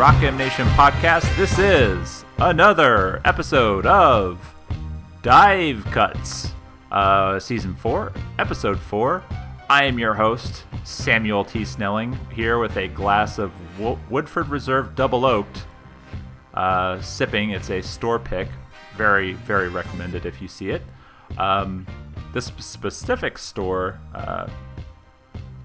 [0.00, 1.36] Rock M Nation Podcast.
[1.36, 4.54] This is another episode of
[5.20, 6.54] Dive Cuts,
[6.90, 9.22] uh, Season 4, Episode 4.
[9.68, 11.66] I am your host, Samuel T.
[11.66, 15.66] Snelling, here with a glass of Wo- Woodford Reserve Double Oaked,
[16.54, 17.50] uh, sipping.
[17.50, 18.48] It's a store pick.
[18.96, 20.80] Very, very recommended if you see it.
[21.36, 21.86] Um,
[22.32, 24.48] this specific store, uh,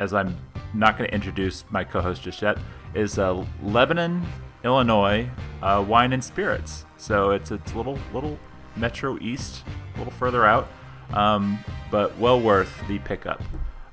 [0.01, 0.37] as I'm
[0.73, 2.57] not going to introduce my co-host just yet,
[2.95, 4.25] is uh, Lebanon,
[4.63, 5.29] Illinois
[5.61, 6.85] uh, Wine and Spirits.
[6.97, 8.39] So it's it's a little little
[8.75, 9.63] Metro East,
[9.95, 10.67] a little further out,
[11.13, 11.59] um,
[11.91, 13.41] but well worth the pickup.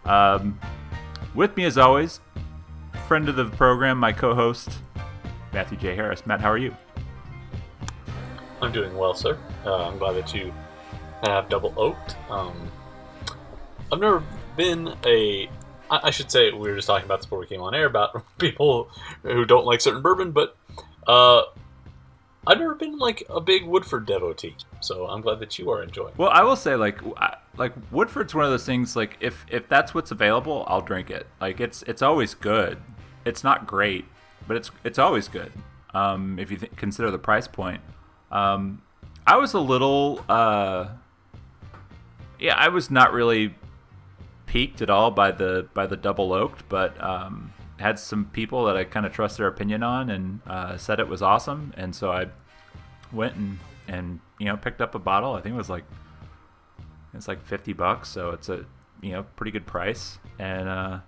[0.04, 0.58] Um,
[1.34, 2.20] with me as always,
[3.06, 4.70] friend of the program, my co-host
[5.52, 5.94] Matthew J.
[5.94, 6.24] Harris.
[6.26, 6.74] Matt, how are you?
[8.60, 9.38] I'm doing well, sir.
[9.66, 10.52] Uh, I'm glad that you
[11.24, 12.16] have double oaked.
[12.30, 12.70] Um,
[13.92, 14.22] I've never
[14.56, 15.48] been a.
[15.92, 17.86] I I should say we were just talking about this before we came on air
[17.86, 18.90] about people
[19.22, 20.56] who don't like certain bourbon, but
[21.06, 21.42] uh,
[22.46, 24.56] I've never been like a big Woodford devotee.
[24.80, 26.14] So I'm glad that you are enjoying.
[26.16, 29.68] Well, I will say like I- like Woodford's one of those things like if if
[29.68, 31.26] that's what's available, I'll drink it.
[31.40, 32.78] Like it's it's always good.
[33.24, 34.06] It's not great,
[34.48, 35.52] but it's it's always good.
[35.94, 37.82] Um, if you th- consider the price point.
[38.30, 38.80] Um,
[39.26, 40.88] I was a little uh,
[42.40, 43.54] yeah, I was not really
[44.52, 48.76] piqued at all by the by the double oaked, but um, had some people that
[48.76, 52.12] I kind of trust their opinion on and uh, said it was awesome, and so
[52.12, 52.26] I
[53.12, 53.58] went and
[53.88, 55.32] and you know picked up a bottle.
[55.32, 55.84] I think it was like
[57.14, 58.66] it's like fifty bucks, so it's a
[59.00, 60.98] you know pretty good price, and uh,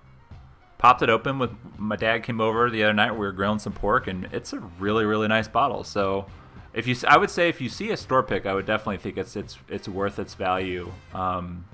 [0.79, 3.13] popped it open with my dad came over the other night.
[3.13, 5.85] We were grilling some pork, and it's a really really nice bottle.
[5.85, 6.25] So
[6.73, 9.19] if you, I would say if you see a store pick, I would definitely think
[9.19, 10.91] it's it's it's worth its value.
[11.13, 11.67] Um,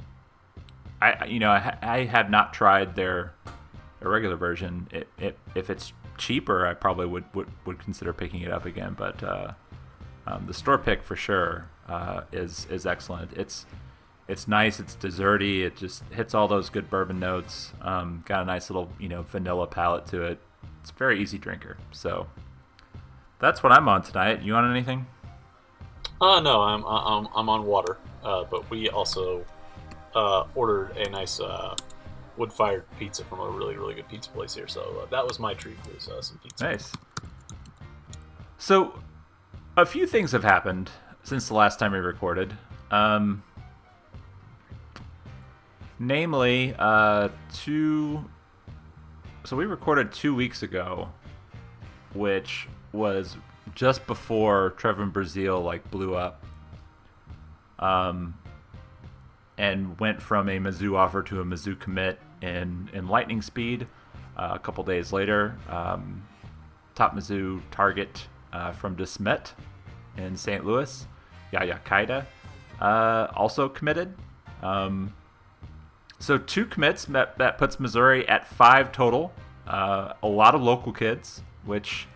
[1.00, 3.34] I you know I, I have not tried their
[4.00, 4.88] their regular version.
[4.90, 8.94] It, it if it's cheaper, I probably would would, would consider picking it up again.
[8.96, 9.52] But uh,
[10.26, 13.32] um, the store pick for sure uh, is is excellent.
[13.34, 13.66] It's
[14.28, 14.78] it's nice.
[14.78, 15.62] It's desserty.
[15.64, 17.72] It just hits all those good bourbon notes.
[17.80, 20.38] Um, got a nice little you know vanilla palate to it.
[20.80, 21.76] It's a very easy drinker.
[21.90, 22.28] So
[23.38, 24.42] that's what I'm on tonight.
[24.42, 25.06] You on anything?
[26.20, 29.44] Uh, no, I'm I'm, I'm on water, uh, but we also
[30.14, 31.74] uh, ordered a nice uh,
[32.36, 34.68] wood-fired pizza from a really really good pizza place here.
[34.68, 36.64] So uh, that was my treat was uh, some pizza.
[36.64, 36.92] Nice.
[38.58, 39.00] So,
[39.76, 40.90] a few things have happened
[41.22, 42.52] since the last time we recorded.
[42.90, 43.42] Um,
[45.98, 48.24] namely, uh, two.
[49.44, 51.08] So we recorded two weeks ago,
[52.12, 53.38] which was
[53.74, 56.44] just before Trevon Brazile like blew up.
[57.78, 58.34] Um,
[59.60, 63.86] and went from a Mizzou offer to a Mizzou commit in, in lightning speed.
[64.34, 66.26] Uh, a couple days later, um,
[66.94, 69.52] top Mizzou target uh, from De Smet
[70.16, 70.64] in St.
[70.64, 71.06] Louis,
[71.52, 72.24] Yaya Keita,
[72.80, 74.14] uh, also committed.
[74.62, 75.12] Um,
[76.18, 79.30] so two commits that, that puts Missouri at five total.
[79.66, 82.08] Uh, a lot of local kids, which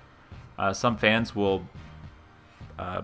[0.59, 1.69] uh, some fans will
[2.79, 3.03] uh,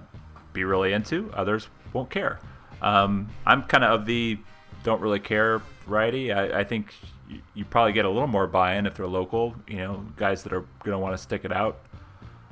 [0.54, 1.30] be really into.
[1.34, 2.40] Others won't care.
[2.82, 4.38] Um, I'm kind of of the
[4.82, 6.32] don't really care variety.
[6.32, 6.94] I, I think
[7.54, 9.54] you, probably get a little more buy-in if they're local.
[9.68, 11.80] You know, guys that are going to want to stick it out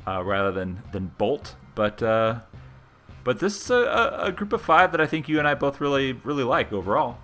[0.07, 1.55] uh, rather than than bolt.
[1.75, 2.41] But uh,
[3.25, 5.55] but this is a, a, a group of five that I think you and I
[5.55, 7.19] both really really like overall.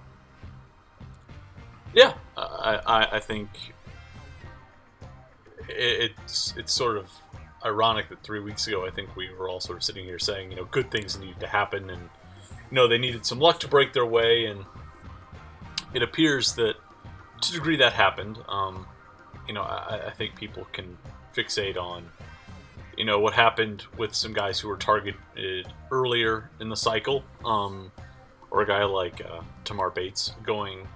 [1.95, 3.49] Yeah, I, I, I think
[5.69, 7.11] it's it's sort of
[7.65, 10.51] ironic that three weeks ago I think we were all sort of sitting here saying
[10.51, 12.11] you know good things need to happen and
[12.71, 14.65] you know they needed some luck to break their way and
[15.93, 16.75] it appears that
[17.41, 18.39] to a degree that happened.
[18.49, 18.87] Um,
[19.47, 20.97] you know I, I think people can
[21.35, 22.05] fixate on
[22.97, 27.91] you know what happened with some guys who were targeted earlier in the cycle, um,
[28.51, 30.87] or a guy like uh, Tamar Bates going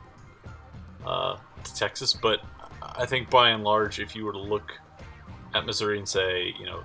[1.04, 2.12] uh, to Texas.
[2.12, 2.40] But
[2.82, 4.72] I think by and large, if you were to look
[5.54, 6.82] at Missouri and say, you know,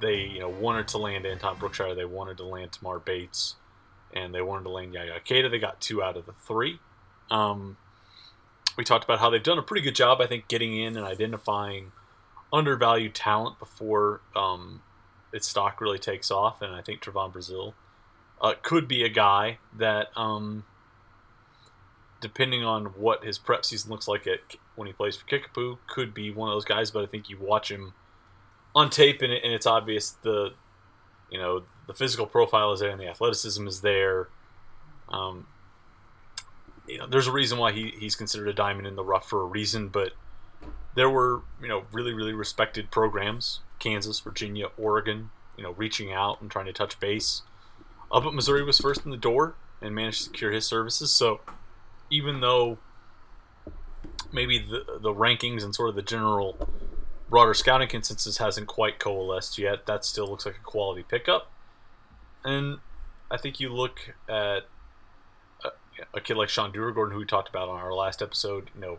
[0.00, 3.56] they you know wanted to land Anton Brookshire, they wanted to land Tamar Bates,
[4.12, 5.50] and they wanted to land Yaya Keita.
[5.50, 6.78] They got two out of the three.
[7.30, 7.76] Um,
[8.76, 11.04] we talked about how they've done a pretty good job, I think, getting in and
[11.04, 11.92] identifying
[12.52, 14.82] undervalued talent before um,
[15.32, 16.62] its stock really takes off.
[16.62, 17.74] And I think Trevon Brazile
[18.40, 20.64] uh, could be a guy that, um,
[22.20, 24.40] depending on what his prep season looks like at
[24.76, 26.90] when he plays for Kickapoo, could be one of those guys.
[26.90, 27.92] But I think you watch him
[28.74, 30.52] on tape, and, and it's obvious the
[31.30, 34.28] you know the physical profile is there and the athleticism is there.
[35.08, 35.46] Um,
[36.86, 39.42] you know, there's a reason why he, he's considered a diamond in the rough for
[39.42, 40.12] a reason, but
[40.94, 46.40] there were you know really really respected programs, Kansas, Virginia, Oregon, you know, reaching out
[46.40, 47.42] and trying to touch base.
[48.12, 51.12] Up at Missouri was first in the door and managed to secure his services.
[51.12, 51.40] So
[52.10, 52.78] even though
[54.32, 56.68] maybe the the rankings and sort of the general
[57.30, 61.50] broader scouting consensus hasn't quite coalesced yet, that still looks like a quality pickup.
[62.44, 62.78] And
[63.30, 64.66] I think you look at
[65.64, 65.70] a,
[66.12, 68.98] a kid like Sean Durugordon, who we talked about on our last episode, you know,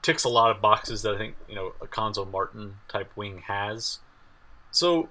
[0.00, 3.42] ticks a lot of boxes that I think, you know, a Cuonzo Martin type wing
[3.46, 3.98] has.
[4.70, 5.10] So,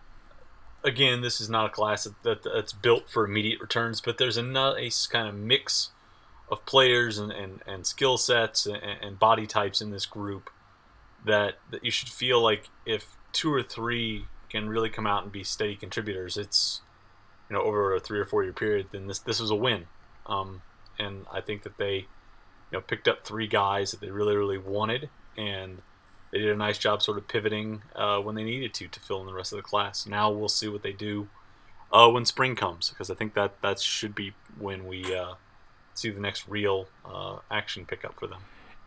[0.84, 4.38] again, this is not a class that, that, that's built for immediate returns, but there's
[4.38, 5.92] a nice kind of mix
[6.50, 10.50] of players and, and, and skill sets and, and body types in this group
[11.26, 15.32] that, that you should feel like if two or three can really come out and
[15.32, 16.82] be steady contributors, it's
[17.50, 19.86] you know over a three or four year period, then this this was a win.
[20.26, 20.62] Um,
[21.00, 22.08] and I think that they you
[22.74, 25.82] know picked up three guys that they really really wanted, and
[26.32, 29.22] they did a nice job sort of pivoting uh, when they needed to to fill
[29.22, 30.06] in the rest of the class.
[30.06, 31.30] Now we'll see what they do
[31.92, 35.36] uh, when spring comes, because I think that that should be when we uh,
[35.94, 38.42] see the next real uh, action pickup for them.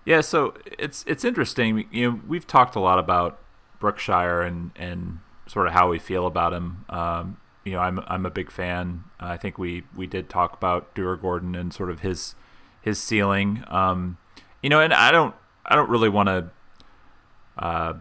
[0.05, 1.87] Yeah, so it's it's interesting.
[1.91, 3.39] You know, we've talked a lot about
[3.81, 6.85] Brookshire and and sort of how we feel about him.
[6.89, 9.05] Um, you know, I'm I'm a big fan.
[9.19, 12.35] I think we we did talk about Durugordon and sort of his
[12.83, 13.65] his ceiling.
[13.69, 14.19] Um,
[14.62, 15.35] you know, and I don't
[15.65, 16.50] I don't really want to.
[17.57, 17.95] Uh,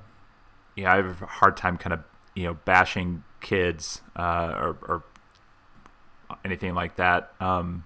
[0.75, 2.01] yeah, I have a hard time kind of
[2.35, 5.03] you know bashing kids uh, or, or
[6.43, 7.31] anything like that.
[7.39, 7.85] Um,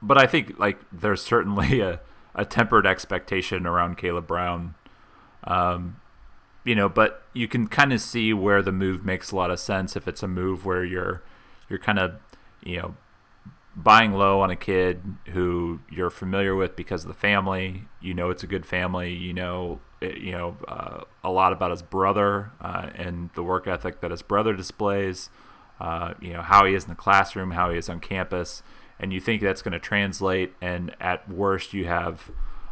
[0.00, 2.00] but I think like there's certainly a,
[2.36, 4.74] a tempered expectation around Caleb Brown.
[5.44, 6.00] Um,
[6.64, 9.58] you know, but you can kind of see where the move makes a lot of
[9.58, 11.22] sense if it's a move where you're
[11.68, 12.14] you're kind of
[12.62, 12.96] you know
[13.74, 15.02] buying low on a kid
[15.32, 17.84] who you're familiar with because of the family.
[18.00, 19.14] You know it's a good family.
[19.14, 23.66] You know eh, you know uh, a lot about his brother uh, and the work
[23.66, 25.30] ethic that his brother displays.
[25.78, 28.62] Uh, you know how he is in the classroom, how he is on campus,
[28.98, 30.52] and you think that's going to translate.
[30.60, 32.30] And at worst, you have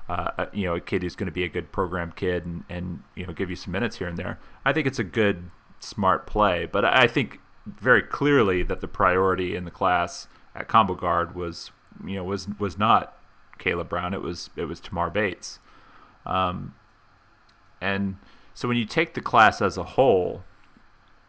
[0.08, 3.02] uh, you know, a kid who's going to be a good program kid and, and,
[3.14, 4.38] you know, give you some minutes here and there.
[4.64, 5.50] I think it's a good,
[5.80, 6.66] smart play.
[6.70, 11.70] But I think very clearly that the priority in the class at combo guard was,
[12.04, 13.16] you know, was was not
[13.58, 14.14] Caleb Brown.
[14.14, 15.58] It was it was Tamar Bates.
[16.26, 16.74] Um,
[17.80, 18.16] and
[18.54, 20.44] so when you take the class as a whole,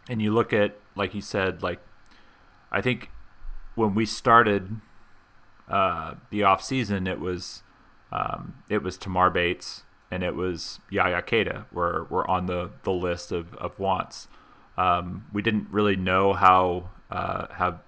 [0.09, 1.79] and you look at, like you said, like
[2.71, 3.09] I think
[3.75, 4.81] when we started
[5.69, 7.63] uh, the off season, it was
[8.11, 12.91] um, it was Tamar Bates and it was Yaya Keita were, were on the, the
[12.91, 14.27] list of, of wants.
[14.77, 17.79] Um, we didn't really know how uh, how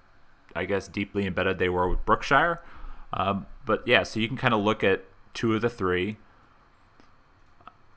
[0.56, 2.62] I guess deeply embedded they were with Brookshire,
[3.13, 6.18] um, but yeah, so you can kind of look at two of the three.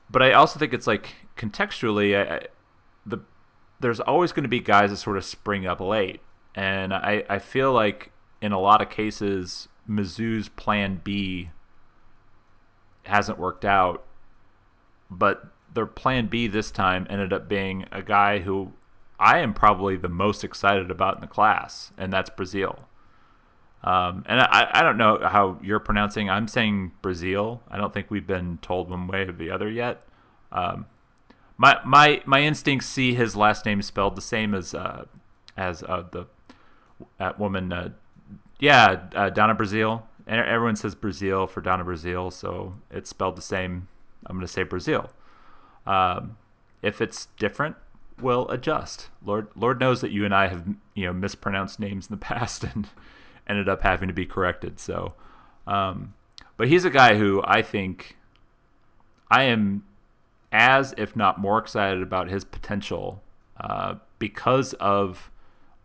[0.09, 2.47] But I also think it's like contextually, I,
[3.05, 3.19] the
[3.79, 6.21] there's always going to be guys that sort of spring up late,
[6.55, 8.11] and I I feel like
[8.41, 11.49] in a lot of cases Mizzou's plan B
[13.03, 14.03] hasn't worked out.
[15.09, 18.73] But their plan B this time ended up being a guy who
[19.19, 22.85] I am probably the most excited about in the class, and that's Brazile.
[23.83, 26.29] Um, and I, I don't know how you're pronouncing.
[26.29, 27.61] I'm saying Brazil.
[27.69, 30.03] I don't think we've been told one way or the other yet.
[30.51, 30.85] Um,
[31.57, 35.05] my my my instincts see his last name spelled the same as uh,
[35.57, 36.25] as uh, the
[37.19, 37.71] that woman.
[37.71, 37.89] Uh,
[38.59, 43.87] yeah, uh, Donna Brazile everyone says Brazil for Donna Brazile, so it's spelled the same.
[44.25, 45.09] I'm going to say Brazil.
[45.85, 46.37] Um,
[46.81, 47.75] if it's different,
[48.19, 49.09] we'll adjust.
[49.23, 52.63] Lord, Lord knows that you and I have you know mispronounced names in the past
[52.63, 52.87] and
[53.47, 54.79] ended up having to be corrected.
[54.79, 55.15] So,
[55.67, 56.13] um,
[56.57, 58.17] but he's a guy who I think
[59.29, 59.83] I am
[60.51, 63.23] as if not more excited about his potential
[63.59, 65.30] uh, because of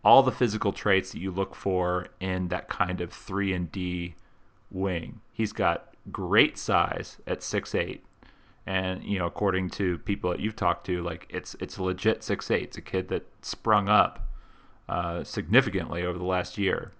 [0.03, 4.15] all the physical traits that you look for in that kind of three and D
[4.71, 5.21] wing.
[5.33, 8.03] He's got great size at six eight,
[8.65, 12.23] and you know, according to people that you've talked to, like it's it's a legit
[12.23, 12.63] six eight.
[12.63, 14.27] It's a kid that sprung up
[14.87, 16.91] uh, significantly over the last year.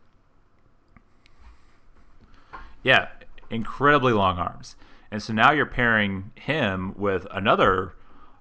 [2.84, 3.10] Yeah,
[3.50, 4.76] incredibly long arms,
[5.12, 7.94] and so now you're pairing him with another,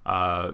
[0.04, 0.52] uh,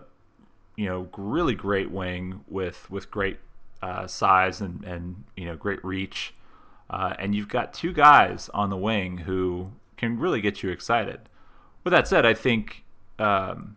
[0.76, 3.38] you know, really great wing with with great
[3.82, 6.34] uh, size and and you know great reach.
[6.88, 11.20] Uh, and you've got two guys on the wing who can really get you excited.
[11.84, 12.84] With that said, I think
[13.18, 13.76] um,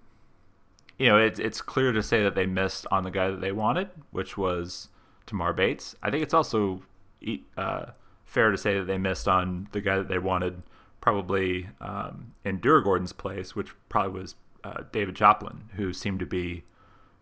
[0.98, 3.52] you know it's it's clear to say that they missed on the guy that they
[3.52, 4.90] wanted, which was
[5.26, 5.96] Tamar Bates.
[6.04, 6.84] I think it's also
[7.58, 7.88] uh,
[8.26, 10.62] fair to say that they missed on the guy that they wanted,
[11.02, 16.64] probably um, in Durugordon's place, which probably was uh, David Joplin, who seemed to be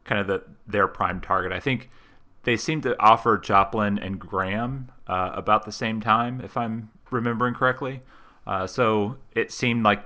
[0.05, 1.51] kind of the, their prime target.
[1.51, 1.89] I think
[2.43, 7.53] they seemed to offer Joplin and Graham uh, about the same time, if I'm remembering
[7.53, 8.01] correctly.
[8.45, 10.03] Uh, so it seemed like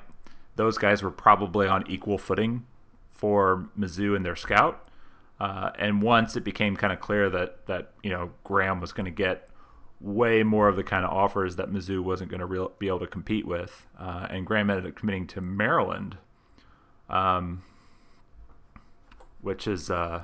[0.56, 2.66] those guys were probably on equal footing
[3.10, 4.88] for Mizzou and their scout.
[5.40, 9.06] Uh, and once it became kind of clear that that you know Graham was going
[9.06, 9.50] to get
[10.00, 13.08] way more of the kind of offers that Mizzou wasn't going to be able to
[13.08, 16.18] compete with, uh, and Graham ended up committing to Maryland,
[17.10, 17.64] um,
[19.42, 20.24] which is uh,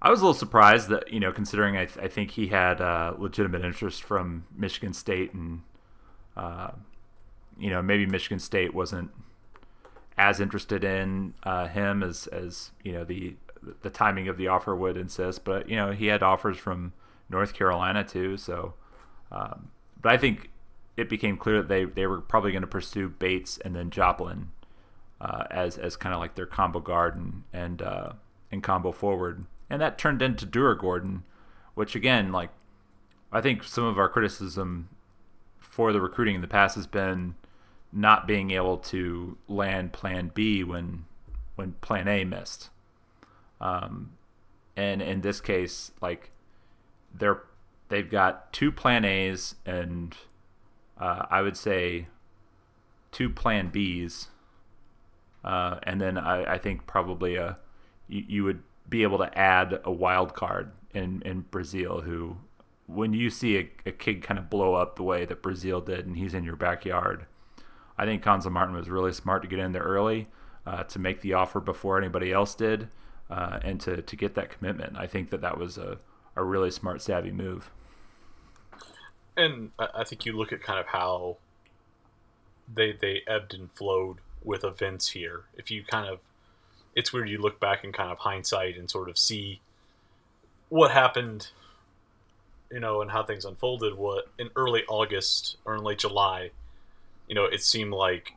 [0.00, 2.80] I was a little surprised that you know considering I, th- I think he had
[2.80, 5.62] uh, legitimate interest from Michigan State and
[6.36, 6.70] uh,
[7.58, 9.10] you know maybe Michigan State wasn't
[10.16, 13.36] as interested in uh, him as as you know the
[13.82, 15.44] the timing of the offer would insist.
[15.44, 16.92] But you know, he had offers from
[17.28, 18.36] North Carolina too.
[18.36, 18.74] So,
[19.30, 20.50] um, but I think
[20.96, 24.50] it became clear that they they were probably going to pursue Bates and then Joplin
[25.20, 28.12] uh, as as kind of like their combo guard and and uh,
[28.50, 31.22] and combo forward, and that turned into Durugordon,
[31.74, 32.50] which again, like
[33.32, 34.88] I think some of our criticism
[35.58, 37.34] for the recruiting in the past has been
[37.92, 41.04] not being able to land Plan B when
[41.56, 42.70] when Plan A missed.
[43.60, 44.12] Um,
[44.76, 46.30] and in this case, like
[47.14, 47.42] they're
[47.88, 50.16] they've got two Plan A's and
[50.98, 52.06] uh, I would say
[53.12, 54.28] two Plan B's,
[55.44, 57.58] uh, and then I, I, think probably a
[58.08, 62.38] you, you, would be able to add a wild card in in Brazile who.
[62.90, 66.06] When you see a, a kid kind of blow up the way that Brazile did,
[66.06, 67.26] and he's in your backyard,
[67.98, 70.28] I think Cuonzo Martin was really smart to get in there early,
[70.64, 72.88] uh, to make the offer before anybody else did,
[73.28, 74.96] uh, and to, to get that commitment.
[74.96, 75.98] I think that that was a,
[76.34, 77.70] a really smart, savvy move.
[79.36, 81.36] And I think you look at kind of how
[82.72, 85.44] they they ebbed and flowed with events here.
[85.58, 86.20] If you kind of,
[86.98, 89.60] it's weird you look back in kind of hindsight and sort of see
[90.68, 91.46] what happened,
[92.72, 93.96] you know, and how things unfolded.
[93.96, 96.50] What in early August or in late July,
[97.28, 98.32] you know, it seemed like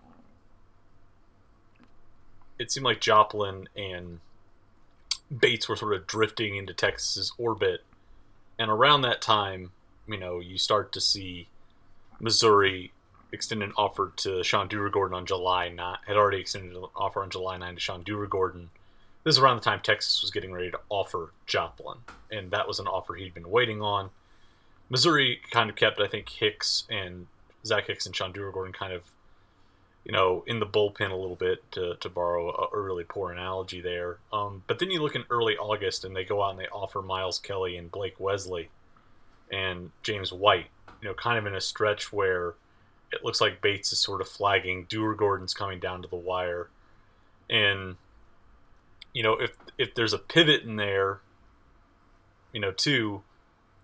[2.60, 4.20] it seemed like Joplin and
[5.36, 7.84] Bates were sort of drifting into Texas's orbit,
[8.60, 9.72] and around that time,
[10.08, 11.48] you know, you start to see
[12.20, 12.92] Missouri
[13.32, 15.98] extend an offer to Sean Durugordon on July 9.
[16.06, 18.68] Had already extended an offer on July 9 to Sean Durugordon.
[19.24, 22.00] This is around the time Texas was getting ready to offer Joplin,
[22.32, 24.10] and that was an offer he'd been waiting on.
[24.90, 27.28] Missouri kind of kept, I think, Hicks and
[27.66, 29.04] Zach Hicks and Sean Durugordon kind of
[30.04, 33.32] you know, in the bullpen a little bit to, to borrow a, a really poor
[33.32, 34.18] analogy there.
[34.34, 37.02] Um, but then you look in early August and they go out and they offer
[37.02, 38.70] Miles Kelly and Blake Wesley
[39.52, 40.68] and James White,
[41.02, 42.56] you know, kind of in a stretch where
[43.12, 44.86] it looks like Bates is sort of flagging.
[44.86, 46.70] Durugordon's coming down to the wire.
[47.50, 47.98] And,
[49.14, 51.20] you know, if, if there's a pivot in there,
[52.54, 53.22] you know, too,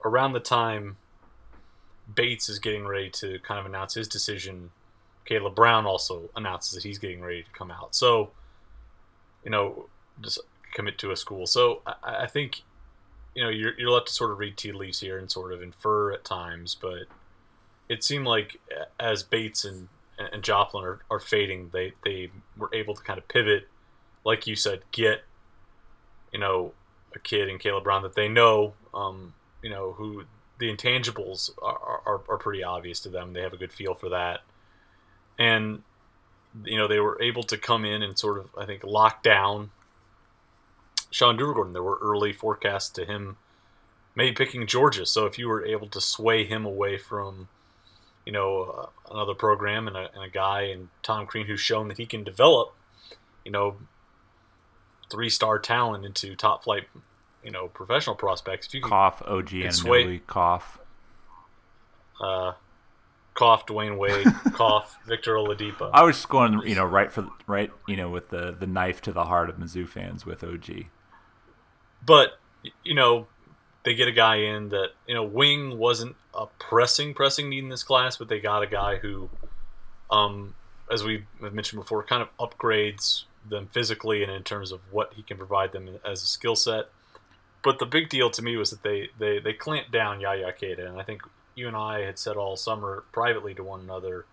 [0.04, 0.98] around the time
[2.14, 4.72] Bates is getting ready to kind of announce his decision
[5.28, 7.94] Caleb Brown also announces that he's getting ready to come out.
[7.94, 8.32] So,
[9.44, 9.88] you know,
[10.22, 10.40] just
[10.74, 11.46] commit to a school.
[11.46, 12.64] So I, I think,
[13.36, 15.62] you know, you're, you're left to sort of read tea leaves here and sort of
[15.62, 17.04] infer at times, but
[17.90, 18.60] it seemed like
[19.00, 23.28] as Bates and, and Joplin are, are fading, they, they were able to kind of
[23.28, 23.68] pivot,
[24.26, 25.24] like you said, get,
[26.32, 26.74] you know,
[27.16, 30.26] a kid in Caleb Brown that they know, um, you know, who
[30.60, 33.34] the intangibles are, are, are pretty obvious to them.
[33.34, 34.42] They have a good feel for that
[35.38, 35.84] and
[36.66, 39.72] you know they were able to come in and sort of I think lock down
[41.10, 41.74] Sean Durugordon.
[41.74, 43.38] There were early forecasts to him
[44.16, 45.06] maybe picking Georgia.
[45.06, 47.48] So if you were able to sway him away from
[48.28, 51.88] you know uh, another program and a, and a guy and Tom Crean who's shown
[51.88, 52.76] that he can develop
[53.46, 53.78] you know
[55.10, 56.90] three star talent into top flight
[57.42, 58.68] you know professional prospects.
[58.68, 60.78] If you cough OG and sway, cough.
[62.20, 62.52] Uh,
[63.34, 65.90] cough Dwyane Wade, cough Victor Oladipo.
[65.94, 69.00] I was just going, you know, right for right, you know, with the the knife
[69.04, 70.88] to the heart of Mizzou fans with OG.
[72.06, 72.32] But
[72.84, 73.28] you know,
[73.88, 77.70] they get a guy in that you know, wing wasn't a pressing pressing need in
[77.70, 79.30] this class, but they got a guy who,
[80.12, 80.56] um,
[80.92, 85.14] as we have mentioned before, kind of upgrades them physically and in terms of what
[85.14, 86.90] he can provide them as a skill set.
[87.64, 90.86] But the big deal to me was that they they they clamped down Yaya Keita,
[90.86, 91.22] and I think
[91.56, 94.26] you and I had said all summer privately to one another,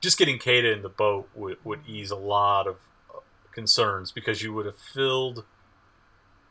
[0.00, 3.20] just getting Keita in the boat would, would ease a lot of uh,
[3.52, 5.44] concerns because you would have filled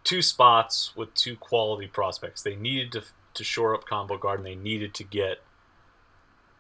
[0.08, 2.42] two spots with two quality prospects.
[2.42, 5.42] They needed to, to shore up combo guard and they needed to get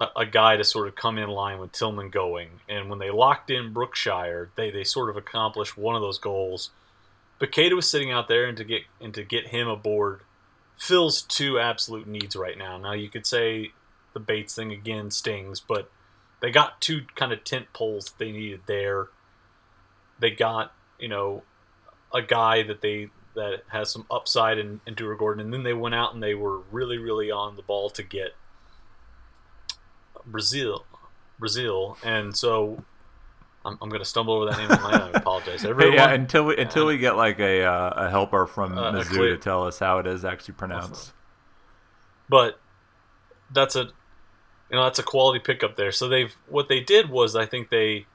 [0.01, 2.49] a, a guy to sort of come in line with Tilmon going.
[2.67, 6.71] And when they locked in Brookshire, they, they sort of accomplished one of those goals.
[7.39, 10.21] But Keita was sitting out there, and to get and to get him aboard
[10.75, 12.77] fills two absolute needs right now.
[12.77, 13.71] Now you could say
[14.13, 15.89] the Bates thing again stings, but
[16.41, 19.09] they got two kind of tent poles they needed there.
[20.19, 21.43] They got you know
[22.11, 25.95] a guy that they that has some upside in, in Durugordon, and then they went
[25.95, 28.35] out and they were really really on the ball to get
[30.25, 30.85] Brazil,
[31.39, 32.83] Brazil, and so
[33.65, 34.71] I'm, I'm going to stumble over that name.
[34.71, 35.65] I apologize.
[35.65, 39.33] Everyone, yeah, until we until we get like a uh, a helper from uh, Mizzou
[39.33, 41.13] to tell us how it is actually pronounced.
[42.29, 42.59] But
[43.51, 45.91] that's a you know that's a quality pickup there.
[45.91, 48.05] So they've what they did was I think they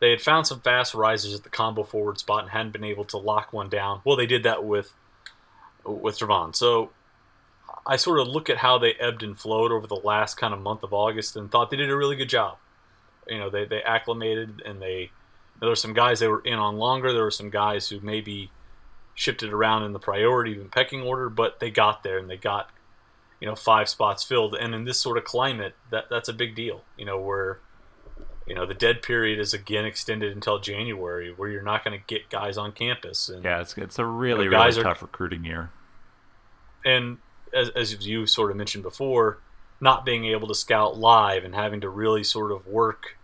[0.00, 3.04] they had found some fast risers at the combo forward spot and hadn't been able
[3.06, 4.00] to lock one down.
[4.04, 4.94] Well, they did that with
[5.84, 6.54] with Javon.
[6.54, 6.90] So
[7.86, 10.60] I sort of look at how they ebbed and flowed over the last kind of
[10.60, 12.56] month of August and thought they did a really good job.
[13.28, 15.10] You know, they, they acclimated and they
[15.60, 17.12] there were some guys they were in on longer.
[17.12, 18.50] There were some guys who maybe
[19.14, 22.70] shifted around in the priority and pecking order, but they got there and they got
[23.40, 24.54] you know five spots filled.
[24.54, 26.82] And in this sort of climate, that that's a big deal.
[26.96, 27.60] You know, where
[28.46, 32.04] you know the dead period is again extended until January, where you're not going to
[32.06, 33.28] get guys on campus.
[33.28, 35.70] And, yeah, it's it's a really really tough are, recruiting year.
[36.84, 37.18] And
[37.54, 39.38] as, as you sort of mentioned before,
[39.80, 43.16] not being able to scout live and having to really sort of work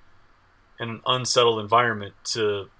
[0.78, 2.70] in an unsettled environment to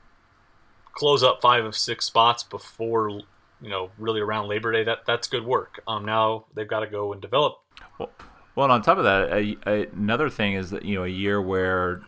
[0.93, 4.85] close up five of six spots before you know really around Labor Day.
[4.85, 5.81] That that's good work.
[5.87, 7.59] Um, now they've got to go and develop.
[7.99, 8.11] Well,
[8.55, 11.09] well, and on top of that, a, a, another thing is that you know a
[11.09, 12.03] year where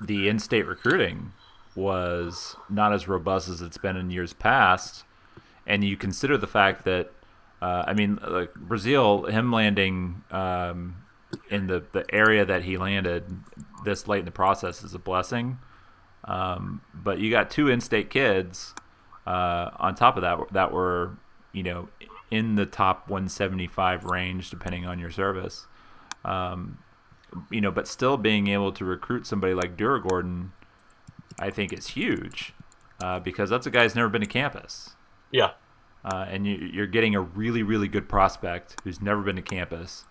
[0.00, 1.32] the in-state recruiting
[1.74, 5.04] was not as robust as it's been in years past,
[5.66, 7.12] and you consider the fact that
[7.60, 10.96] uh, I mean, like Brazile, him landing um,
[11.50, 13.24] in the, the area that he landed
[13.84, 15.58] this late in the process is a blessing.
[16.24, 18.74] Um, but you got two in-state kids
[19.26, 21.16] uh, on top of that that were,
[21.52, 21.88] you know,
[22.30, 25.66] in the top 175 range, depending on your service.
[26.24, 26.78] Um,
[27.50, 30.50] you know, but still being able to recruit somebody like Durugordon,
[31.38, 32.54] I think is huge
[33.02, 34.94] uh, because that's a guy who's never been to campus.
[35.30, 35.52] Yeah
[36.06, 40.04] uh, and you, are getting a really really good prospect who's never been to campus.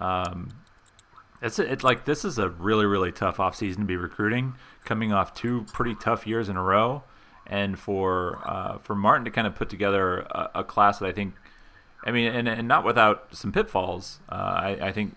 [0.00, 0.48] Um,
[1.40, 5.34] it's it's like this is a really really tough offseason to be recruiting, coming off
[5.34, 7.04] two pretty tough years in a row,
[7.46, 11.12] and for uh, for Martin to kind of put together a, a, class that I
[11.12, 11.34] think,
[12.04, 14.18] I mean, and, and not without some pitfalls.
[14.28, 15.14] Uh, I, I think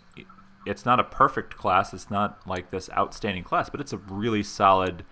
[0.70, 1.94] it's not a perfect class.
[1.94, 5.04] It's not like this outstanding class, but it's a really solid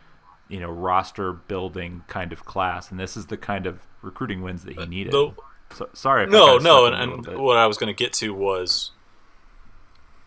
[0.49, 4.63] you know roster building kind of class, and this is the kind of recruiting wins
[4.63, 5.13] that he needed.
[5.13, 5.33] The,
[5.73, 6.27] so, sorry.
[6.27, 6.95] no, no, and,
[7.27, 8.91] and what I was going to get to was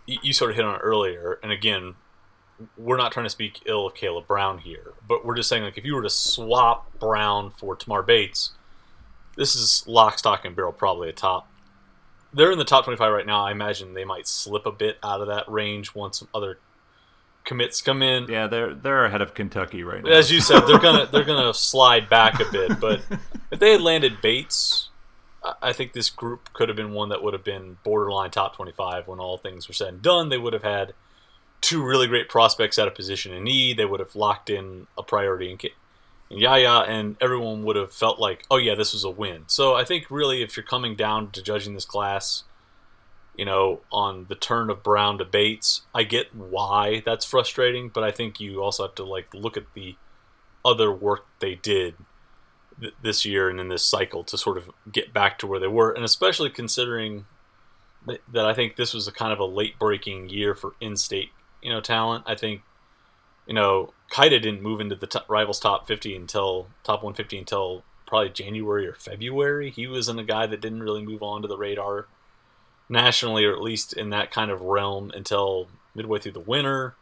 [0.07, 1.95] you, you, sort of hit on it earlier, and again,
[2.77, 5.79] we're not trying to speak ill of Caleb Brown here, but we're just saying like
[5.79, 8.53] if you were to swap Brown for Tamar Bates,
[9.37, 11.49] this is lock, stock, and barrel probably a top.
[12.33, 13.45] They're in the top 25 right now.
[13.45, 16.59] I imagine they might slip a bit out of that range once other
[17.45, 18.29] commits come in.
[18.29, 20.13] Yeah, they're they're ahead of Kentucky right now.
[20.13, 22.79] As you said, they're gonna they're gonna slide back a bit.
[22.81, 23.01] But
[23.51, 24.89] if they had landed Bates,
[25.63, 28.73] I think this group could have been one that would have been borderline top twenty
[28.73, 30.29] five when all things were said and done.
[30.29, 30.95] They would have had
[31.61, 33.77] two really great prospects at a position in need.
[33.77, 35.71] They would have locked in a priority in, in
[36.31, 39.45] Yaya, and everyone would have felt like, oh yeah, this was a win.
[39.47, 42.45] So I think really, if you're coming down to judging this class
[43.41, 45.81] you know, on the turn of Brown to Bates.
[45.95, 49.73] I get why that's frustrating, but I think you also have to like look at
[49.75, 49.97] the
[50.63, 51.95] other work they did
[52.79, 55.69] th- this year and in this cycle to sort of get back to where they
[55.69, 57.25] were, and especially considering
[58.07, 61.31] that, that I think this was a kind of a late breaking year for in-state,
[61.63, 62.25] you know, talent.
[62.27, 62.61] I think,
[63.51, 67.83] you know, Keita didn't move into the t- rivals top 50 until top 150 until
[68.07, 69.71] probably January or February.
[69.73, 72.07] He wasn't a guy that didn't really move on to the radar
[72.89, 76.95] nationally, or at least in that kind of realm, until midway through the winter.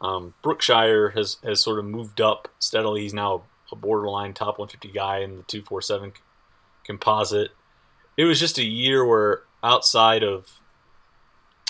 [0.00, 3.02] Um, Brookshire has, has sort of moved up steadily.
[3.02, 6.12] He's now a borderline top 150 guy in the 247
[6.84, 7.52] composite.
[8.16, 10.58] It was just a year where outside of,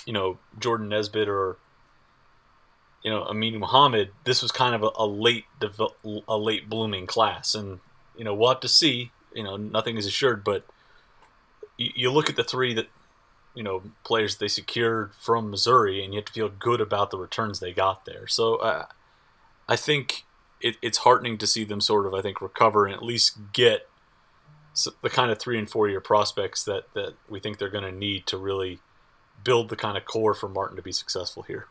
[0.07, 1.57] you know, Jordan Nesbitt or,
[3.03, 5.45] you know, Aminu Mohammed, this was kind of a, a late
[6.27, 7.55] a late blooming class.
[7.55, 7.79] And,
[8.17, 9.11] you know, we'll have to see.
[9.33, 10.65] You know, nothing is assured, but
[11.77, 12.87] you, you look at the three that
[13.55, 17.17] you know players they secured from Missouri, and you have to feel good about the
[17.17, 18.27] returns they got there.
[18.27, 18.85] So uh,
[19.67, 20.25] I think
[20.61, 23.87] it, it's heartening to see them sort of I think recover and at least get
[25.01, 27.91] the kind of three and four year prospects that that we think they're going to
[27.91, 28.79] need to really
[29.43, 31.67] build the kind of core for Martin to be successful here.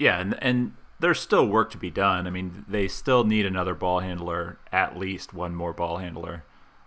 [0.00, 2.26] Yeah, and and there's still work to be done.
[2.26, 6.42] I mean, they still need another ball handler, at least one more ball handler.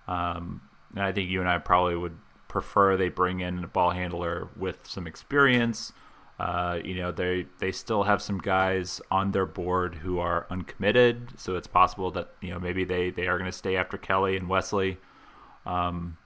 [0.07, 0.61] Um,
[0.95, 4.49] and I think you and I probably would prefer they bring in a ball handler
[4.57, 5.93] with some experience.
[6.39, 11.33] Uh, you know, they they still have some guys on their board who are uncommitted,
[11.37, 14.35] so it's possible that you know maybe they they are going to stay after Kelly
[14.35, 14.97] and Wesley.
[15.67, 16.17] Um,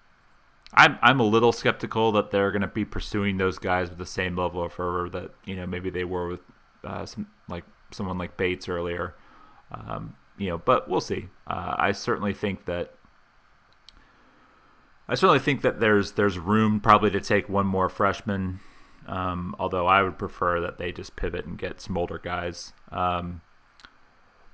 [0.73, 4.06] I'm I'm a little skeptical that they're going to be pursuing those guys with the
[4.06, 6.39] same level of fervor that you know maybe they were with
[6.83, 9.15] uh, some like someone like Bates earlier.
[9.71, 11.27] Um, you know, but we'll see.
[11.47, 12.93] Uh, I certainly think that
[15.09, 18.59] I certainly think that there's there's room probably to take one more freshman.
[19.07, 22.73] Um, although I would prefer that they just pivot and get some older guys.
[22.91, 23.39] Um,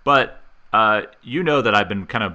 [0.03, 2.33] but uh, you know that I've been kind of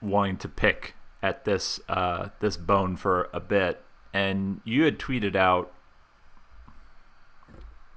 [0.00, 3.82] wanting to pick at this uh, this bone for a bit,
[4.14, 5.72] and you had tweeted out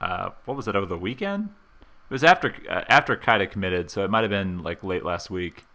[0.01, 1.49] uh, what was it over the weekend?
[1.81, 5.29] It was after uh, after Keita committed, so it might have been like late last
[5.29, 5.65] week.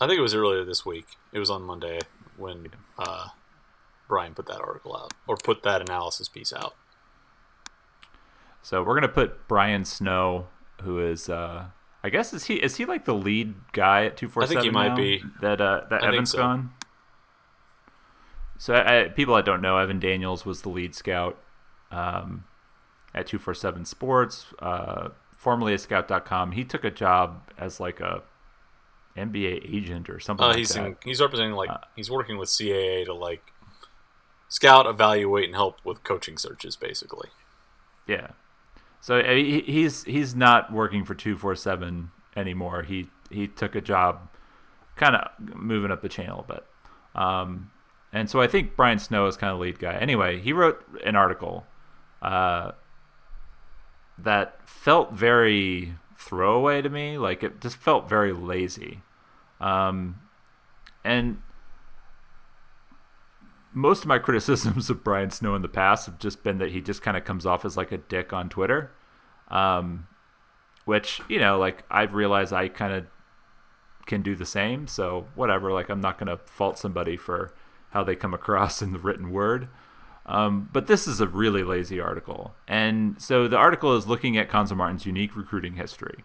[0.00, 1.06] I think it was earlier this week.
[1.32, 2.00] It was on Monday
[2.36, 3.28] when uh,
[4.08, 6.74] Brian put that article out or put that analysis piece out.
[8.62, 10.48] So we're gonna put Brian Snow,
[10.82, 11.66] who is uh,
[12.02, 14.56] I guess is he is he like the lead guy at two four seven?
[14.56, 16.38] I think he might be that uh, that I Evan's so.
[16.38, 16.70] gone.
[18.56, 21.38] So I, people that don't know, Evan Daniels was the lead scout
[21.90, 22.44] um,
[23.14, 26.52] at 247 Sports, uh, formerly at Scout.com.
[26.52, 28.22] He took a job as like a
[29.16, 30.44] NBA agent or something.
[30.44, 30.86] Uh, like he's that.
[30.86, 33.52] In, he's representing like uh, he's working with CAA to like
[34.48, 37.28] scout, evaluate, and help with coaching searches, basically.
[38.06, 38.28] Yeah.
[39.00, 42.82] So he, he's he's not working for 247 anymore.
[42.82, 44.28] He he took a job,
[44.96, 46.64] kind of moving up the channel a bit.
[47.14, 47.70] Um,
[48.12, 49.94] and so I think Brian Snow is kind of the lead guy.
[49.94, 51.66] Anyway, he wrote an article
[52.22, 52.72] uh,
[54.18, 57.18] that felt very throwaway to me.
[57.18, 59.02] Like it just felt very lazy.
[59.60, 60.20] Um,
[61.04, 61.42] and
[63.72, 66.80] most of my criticisms of Brian Snow in the past have just been that he
[66.80, 68.92] just kind of comes off as like a dick on Twitter.
[69.48, 70.06] Um,
[70.84, 73.06] which, you know, like I've realized I kind of
[74.06, 74.86] can do the same.
[74.86, 77.52] So whatever, like I'm not going to fault somebody for
[77.90, 79.68] how they come across in the written word.
[80.26, 82.54] Um, but this is a really lazy article.
[82.66, 86.24] And so the article is looking at Cuonzo Martin's unique recruiting history.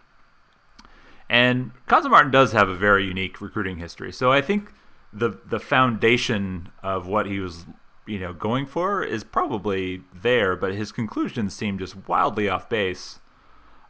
[1.30, 4.12] And Cuonzo Martin does have a very unique recruiting history.
[4.12, 4.72] So I think
[5.12, 7.66] the the foundation of what he was
[8.06, 13.20] you know going for is probably there, but his conclusions seem just wildly off base.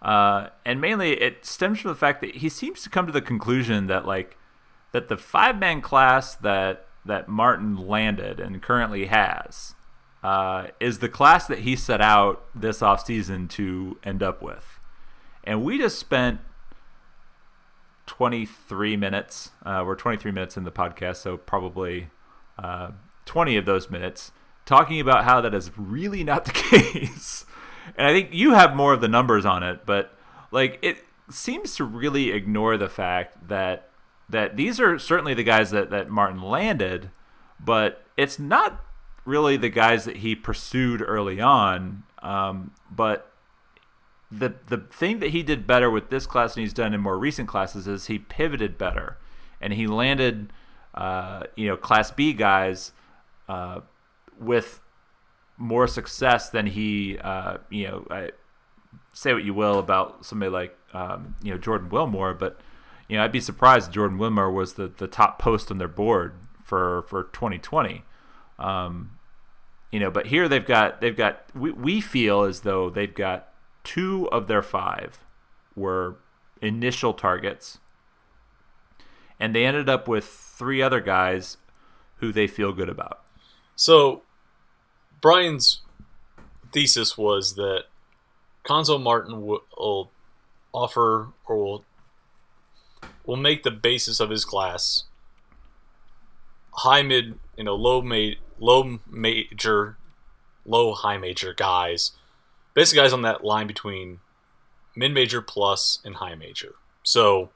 [0.02, 3.22] Uh, and mainly it stems from the fact that he seems to come to the
[3.22, 4.38] conclusion that like
[4.92, 9.76] that the five man class that that Martin landed and currently has
[10.24, 14.80] uh, is the class that he set out this offseason to end up with.
[15.44, 16.40] And we just spent
[18.06, 19.52] 23 minutes.
[19.64, 22.10] Uh, we're 23 minutes in the podcast, so probably
[22.58, 22.92] uh,
[23.26, 24.32] 20 of those minutes
[24.66, 27.46] talking about how that is really not the case.
[27.98, 30.14] and I think you have more of the numbers on it, but
[30.52, 30.98] like it
[31.30, 33.90] seems to really ignore the fact that
[34.30, 37.10] that these are certainly the guys that, that Martin landed,
[37.60, 38.84] but it's not
[39.26, 42.04] really the guys that he pursued early on.
[42.22, 43.32] Um, but
[44.32, 47.18] the the thing that he did better with this class than he's done in more
[47.18, 49.18] recent classes is he pivoted better,
[49.60, 50.54] and he landed,
[50.94, 52.92] uh, you know, Class B guys
[53.48, 53.82] uh,
[54.40, 54.82] with
[55.58, 58.32] more success than he, uh, you know, I,
[59.14, 62.60] say what you will about somebody like um, you know Jordan Wilmore, but
[63.08, 66.34] you know, I'd be surprised Jordan Wilmore was the, the top post on their board
[66.64, 68.04] for for 2020.
[68.60, 69.12] Um,
[69.92, 73.50] you know, but here they've got they've got we, we feel as though they've got
[73.84, 75.20] two of their five
[75.76, 76.18] were
[76.62, 77.80] initial targets,
[79.40, 81.58] and they ended up with three other guys
[82.18, 83.22] who they feel good about.
[83.76, 84.24] So,
[85.22, 85.82] Brian's
[86.72, 87.86] thesis was that
[88.66, 90.12] Cuonzo Martin will
[90.74, 91.86] offer or will
[93.26, 95.06] will make the basis of his class
[96.80, 99.98] high mid, you know, low mid, low major,
[100.66, 102.12] low high major guys.
[102.74, 104.20] Basically, guys on that line between
[104.96, 106.76] mid major plus and high major.
[107.04, 107.50] So,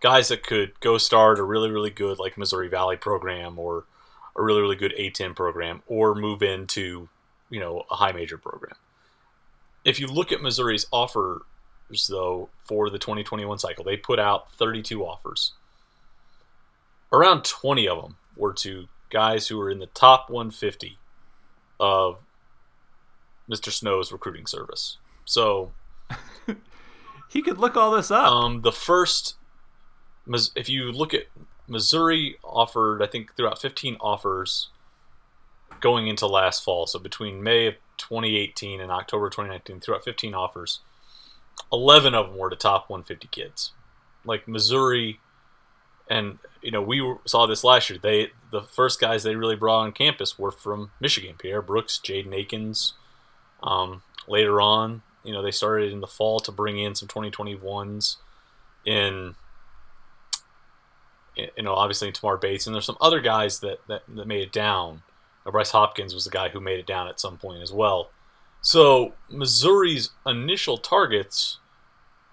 [0.00, 3.84] guys that could go start a really, really good like Missouri Valley program or
[4.36, 7.08] a really, really good A10 program or move into,
[7.50, 8.76] you know, a high major program.
[9.84, 11.42] If you look at Missouri's offers,
[12.08, 15.52] though, for the 2021 cycle, they put out 32 offers.
[17.12, 20.98] Around 20 of them were to guys who are in the top 150
[21.78, 22.18] of
[23.50, 23.70] Mr.
[23.70, 24.98] Snow's recruiting service.
[25.24, 25.72] So
[27.28, 28.30] he could look all this up.
[28.30, 29.34] Um, the first,
[30.54, 31.24] if you look at
[31.66, 34.68] Missouri, offered I think throughout 15 offers
[35.80, 36.86] going into last fall.
[36.86, 40.80] So between May of 2018 and October 2019, throughout 15 offers,
[41.72, 43.72] 11 of them were to top 150 kids.
[44.24, 45.20] Like Missouri,
[46.08, 47.98] and you know we saw this last year.
[48.00, 52.34] They the first guys they really brought on campus were from Michigan: Pierre Brooks, Jaden
[52.34, 52.94] Akins.
[53.62, 58.16] Um, later on, you know they started in the fall to bring in some 2021s
[58.84, 59.34] in
[61.56, 64.42] you know, obviously in Tamar Bates, and there's some other guys that, that, that made
[64.42, 65.02] it down.
[65.50, 68.10] Bryce Hopkins was the guy who made it down at some point as well.
[68.60, 71.58] So Missouri's initial targets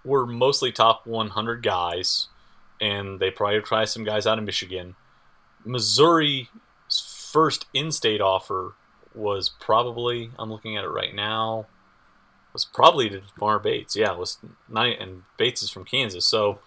[0.03, 2.27] were mostly top 100 guys,
[2.79, 4.95] and they prioritized some guys out of Michigan.
[5.65, 6.47] Missouri's
[7.31, 8.75] first in-state offer
[9.13, 11.65] was probably I'm looking at it right now
[12.57, 13.95] was probably to Tamar Bates.
[13.95, 16.59] Yeah, it was nine, and Bates is from Kansas, so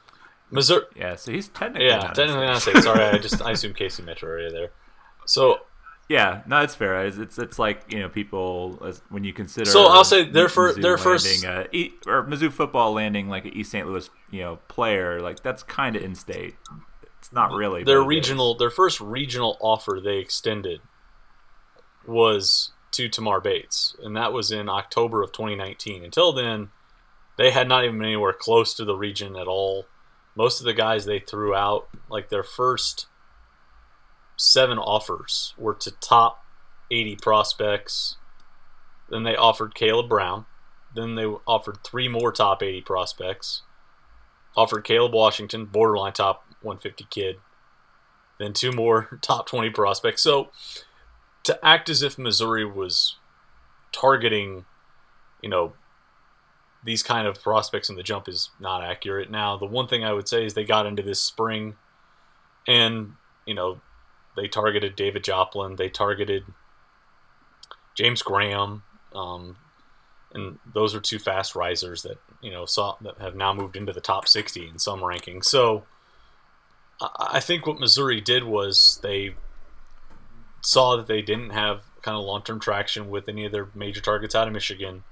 [0.49, 0.85] Missouri.
[0.95, 2.83] Yeah, so he's technically yeah, technically not state.
[2.83, 4.71] Sorry, I just I assume Casey Metro area there.
[5.27, 5.59] So
[6.11, 7.07] yeah, no, it's fair.
[7.07, 9.71] It's, it's it's, like you know people as, when you consider.
[9.71, 13.53] So I'll say their first their first uh, e, or Mizzou football landing like an
[13.53, 13.87] East St.
[13.87, 16.57] Louis you know player like that's kind of in state.
[17.21, 18.57] It's not really their regional.
[18.57, 20.81] Their first regional offer they extended
[22.05, 26.03] was to Tamar Bates, and that was in October of 2019.
[26.03, 26.71] Until then,
[27.39, 29.87] they had not even been anywhere close to the region at all
[30.35, 33.07] most of the guys they threw out, like their first
[34.41, 36.45] seven offers, were to top
[36.91, 38.17] 80 prospects.
[39.09, 40.47] Then they offered Caleb Brown.
[40.95, 43.63] Then they offered three more top 80 prospects.
[44.57, 47.37] Offered Caleb Washington, borderline top 150 kid.
[48.39, 50.23] Then two more top 20 prospects.
[50.23, 50.51] So
[51.45, 53.17] to act as if Missouri was
[53.93, 54.65] targeting,
[55.43, 55.75] you know,
[56.83, 59.31] these kind of prospects in the jump is not accurate.
[59.31, 61.77] Now, the one thing I would say is they got into this spring
[62.67, 63.13] and,
[63.47, 63.81] you know,
[64.37, 66.45] they targeted David Joplin, they targeted
[67.95, 68.83] James Graham,
[69.15, 69.57] um,
[70.33, 73.93] and those are two fast risers that, you know, saw that have now moved into
[73.93, 75.47] the top 60 in some rankings.
[75.47, 75.85] So
[77.01, 79.35] I think what Missouri did was they
[80.61, 84.01] saw that they didn't have kind of long term traction with any of their major
[84.01, 85.03] targets out of Michigan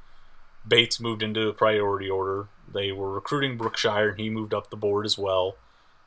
[0.68, 2.48] Bates moved into a priority order.
[2.72, 5.56] They were recruiting Brookshire, and he moved up the board as well.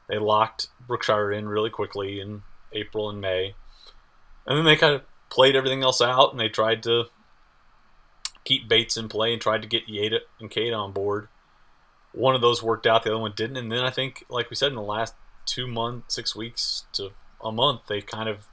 [0.07, 2.43] They locked Brookshire in really quickly in
[2.73, 3.55] April and May.
[4.45, 7.05] And then they kind of played everything else out, and they tried to
[8.43, 11.27] keep Bates in play and tried to get Yada and Kate on board.
[12.13, 13.57] One of those worked out, the other one didn't.
[13.57, 15.13] And then I think, like we said, in the last
[15.45, 17.11] two months, six weeks to
[17.43, 18.47] a month, they kind of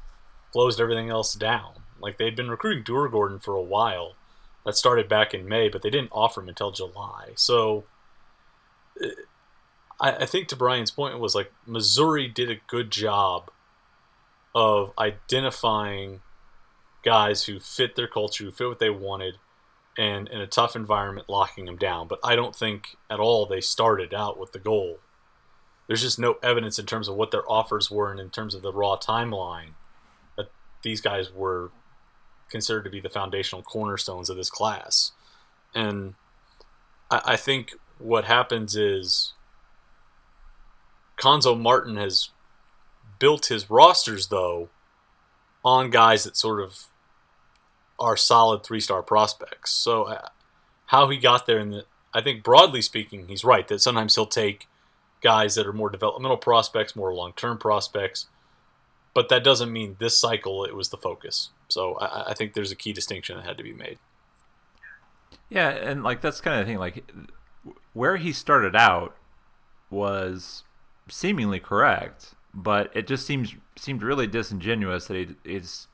[0.52, 1.72] closed everything else down.
[2.00, 4.14] Like they'd been recruiting Durugordon for a while
[4.64, 7.30] that started back in May, but they didn't offer him until July.
[7.34, 7.84] So
[9.02, 9.08] uh,
[10.00, 13.50] I, I think to Brian's point was like Missouri did a good job
[14.54, 16.20] of identifying
[17.04, 19.34] guys who fit their culture, who fit what they wanted,
[19.96, 22.08] and in a tough environment, locking them down.
[22.08, 24.98] But I don't think at all they started out with the goal.
[25.86, 28.62] There's just no evidence in terms of what their offers were and in terms of
[28.62, 29.70] the raw timeline
[30.36, 30.50] that
[30.82, 31.70] these guys were
[32.50, 35.12] considered to be the foundational cornerstones of this class.
[35.74, 36.14] And
[37.10, 39.32] I, I think what happens is
[41.18, 42.30] Cuonzo Martin has
[43.18, 44.68] built his rosters though
[45.64, 46.86] on guys that sort of
[47.98, 49.72] are solid three star prospects.
[49.72, 50.28] So uh,
[50.86, 54.68] how he got there, and I think broadly speaking, he's right that sometimes he'll take
[55.20, 58.26] guys that are more developmental prospects, more long term prospects,
[59.14, 61.50] but that doesn't mean this cycle it was the focus.
[61.68, 63.98] So I, I think there's a key distinction that had to be made.
[65.50, 66.78] Yeah, and like that's kind of the thing.
[66.78, 67.10] Like
[67.92, 69.16] where he started out
[69.90, 70.62] was
[71.08, 75.86] seemingly correct, but it just seems seemed really disingenuous that he is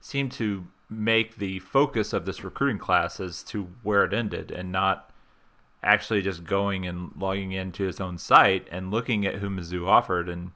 [0.00, 4.70] seemed to make the focus of this recruiting class as to where it ended and
[4.70, 5.10] not
[5.82, 10.28] actually just going and logging into his own site and looking at who Mizzou offered
[10.28, 10.52] and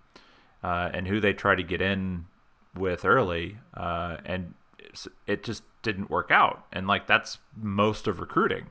[0.62, 2.27] uh, and who they tried to get in
[2.75, 4.55] with early, uh, and
[5.27, 6.66] it just didn't work out.
[6.73, 8.66] And like that's most of recruiting.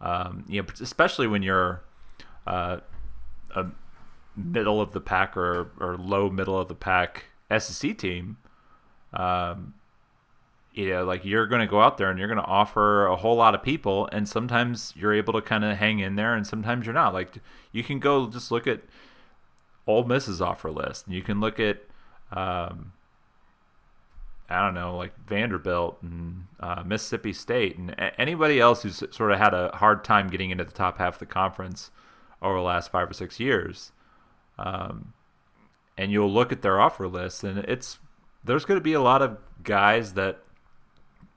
[0.00, 1.82] Um, you know, especially when you're
[2.46, 2.78] uh,
[3.54, 3.66] a
[4.36, 7.24] middle of the pack or, or low middle of the pack
[7.58, 8.38] SEC team.
[9.12, 9.74] Um,
[10.72, 13.16] you know, like you're going to go out there and you're going to offer a
[13.16, 16.46] whole lot of people, and sometimes you're able to kind of hang in there, and
[16.46, 17.12] sometimes you're not.
[17.12, 17.36] Like
[17.72, 18.80] you can go just look at
[19.86, 21.82] Ole Miss's offer list, and you can look at
[22.32, 22.92] um,
[24.52, 29.38] I don't know, like Vanderbilt and uh, Mississippi State and anybody else who's sort of
[29.38, 31.90] had a hard time getting into the top half of the conference
[32.42, 33.92] over the last five or six years.
[34.58, 35.12] Um,
[35.96, 37.98] and you'll look at their offer list, and it's
[38.44, 40.42] there's going to be a lot of guys that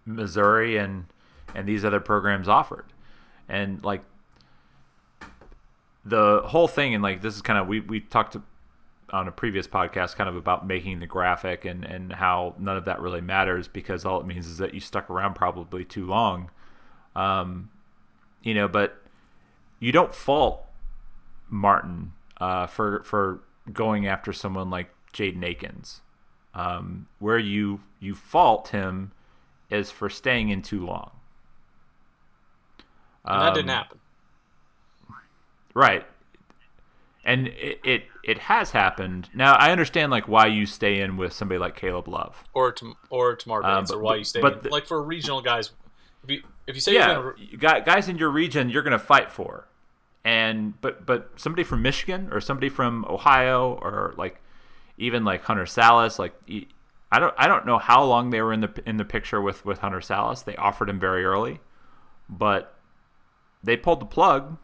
[0.06, 1.06] Missouri and
[1.54, 2.86] and these other programs offered,
[3.48, 4.04] and like
[6.06, 8.44] the whole thing, and like this is kind of we we talked to,
[9.10, 12.86] on a previous podcast kind of about making the graphic and and how none of
[12.86, 16.50] that really matters because all it means is that you stuck around probably too long,
[17.16, 17.70] um,
[18.44, 18.68] you know.
[18.68, 19.02] But
[19.80, 20.66] you don't fault
[21.50, 26.02] Martin uh, for for going after someone like Jaden Akins.
[26.54, 29.12] Um, where you you fault him
[29.70, 31.12] is for staying in too long.
[33.26, 34.00] And that didn't Um, happen.
[35.74, 36.06] Right.
[37.24, 39.30] And it, it it has happened.
[39.34, 42.44] Now I understand like why you stay in with somebody like Caleb Love.
[42.54, 44.42] Or to or Tamar Um, or why you stay.
[44.42, 45.72] but in- the- like for regional guys,
[46.24, 49.00] if you if you say you're yeah, gonna, guys in your region you're going to
[49.00, 49.68] fight for.
[50.26, 54.42] And but but somebody from Michigan or somebody from Ohio or like
[54.98, 56.34] even like Hunter Sallis like
[57.12, 59.64] I don't I don't know how long they were in the in the picture with
[59.64, 60.44] with Hunter Sallis.
[60.44, 61.60] They offered him very early,
[62.28, 62.76] but
[63.64, 64.58] they pulled the plug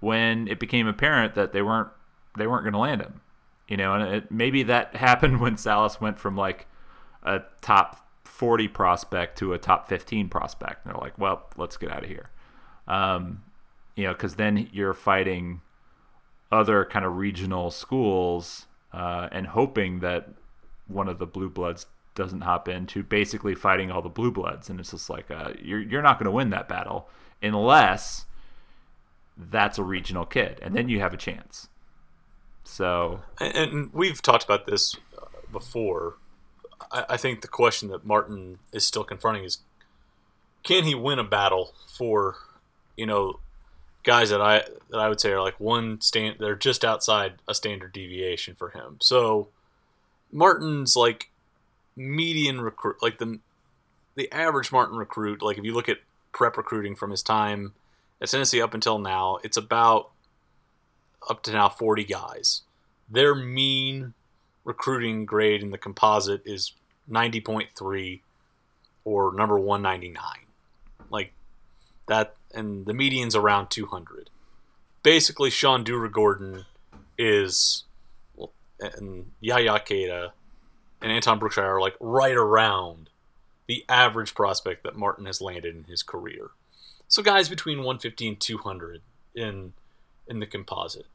[0.00, 1.88] when it became apparent that they weren't
[2.36, 3.20] they weren't going to land him.
[3.68, 6.66] You know, and it, maybe that happened when Sallis went from like
[7.22, 10.84] a top 40 prospect to a top 15 prospect.
[10.84, 12.30] And they're like, well, let's get out of here.
[12.86, 13.42] Um,
[13.96, 15.62] you know, because then you're fighting
[16.52, 20.28] other kind of regional schools uh, and hoping that
[20.86, 24.70] one of the blue bloods doesn't hop into basically fighting all the blue bloods.
[24.70, 27.08] And it's just like, uh, you're, you're not going to win that battle
[27.42, 28.26] unless
[29.36, 30.58] that's a regional kid.
[30.62, 31.68] And then you have a chance.
[32.64, 34.96] So, and, we've talked about this
[35.52, 36.16] before.
[36.90, 39.58] I, I think the question that Martin is still confronting is,
[40.62, 42.36] can he win a battle for,
[42.96, 43.40] you know,
[44.06, 47.54] guys that I that I would say are like one stand they're just outside a
[47.54, 48.96] standard deviation for him.
[49.00, 49.48] So
[50.32, 51.30] Martin's like
[51.96, 53.40] median recruit like the
[54.14, 55.98] the average Martin recruit, like if you look at
[56.32, 57.74] prep recruiting from his time
[58.22, 60.10] at Tennessee up until now, it's about
[61.28, 62.62] up to now 40 guys.
[63.10, 64.14] Their mean
[64.64, 66.72] recruiting grade in the composite is
[67.10, 68.20] 90.3
[69.04, 70.24] or number 199.
[71.10, 71.32] Like
[72.08, 74.30] that, and the median's around 200.
[75.02, 76.64] Basically, Sean Durugordon
[77.18, 77.84] is,
[78.80, 80.30] and Yaya Keita
[81.00, 83.10] and Anton Brookshire are like right around
[83.68, 86.50] the average prospect that Martin has landed in his career.
[87.08, 89.02] So guys between 150 and 200
[89.34, 89.72] in
[90.28, 91.06] in the composite.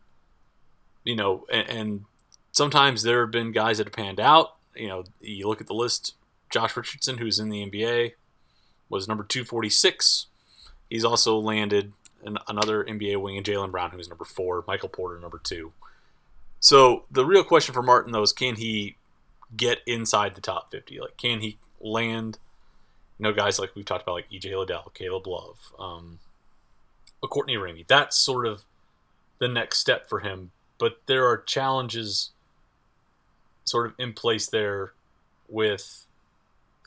[1.03, 2.05] You know, and, and
[2.51, 4.55] sometimes there have been guys that have panned out.
[4.75, 6.15] You know, you look at the list.
[6.49, 8.13] Josh Richardson, who's in the NBA,
[8.89, 10.27] was number 246.
[10.91, 11.93] He's also landed
[12.25, 14.65] an, another NBA wing in Jaylen Brown, who's number four.
[14.67, 15.71] Michael Porter, number two.
[16.59, 18.97] So the real question for Martin, though, is can he
[19.55, 20.99] get inside the top 50?
[20.99, 22.37] Like, can he land,
[23.17, 26.19] you know, guys like we've talked about, like EJ Liddell, Caleb Love, um,
[27.23, 27.87] a Courtney Ramey.
[27.87, 28.65] That's sort of
[29.39, 30.51] the next step for him.
[30.77, 32.31] But there are challenges
[33.63, 34.91] sort of in place there
[35.47, 36.05] with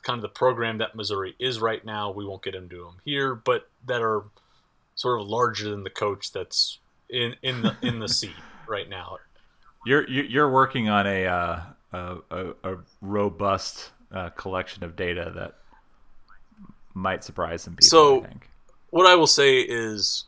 [0.05, 2.11] kind of the program that Missouri is right now.
[2.11, 4.23] We won't get into them here, but that are
[4.93, 8.35] sort of larger than the coach that's in in the in the seat
[8.67, 9.17] right now.
[9.85, 15.55] You're you're working on a uh, a, a, robust uh, collection of data that
[16.93, 17.89] might surprise some people.
[17.89, 18.49] So- I think.
[18.91, 20.23] What I will say is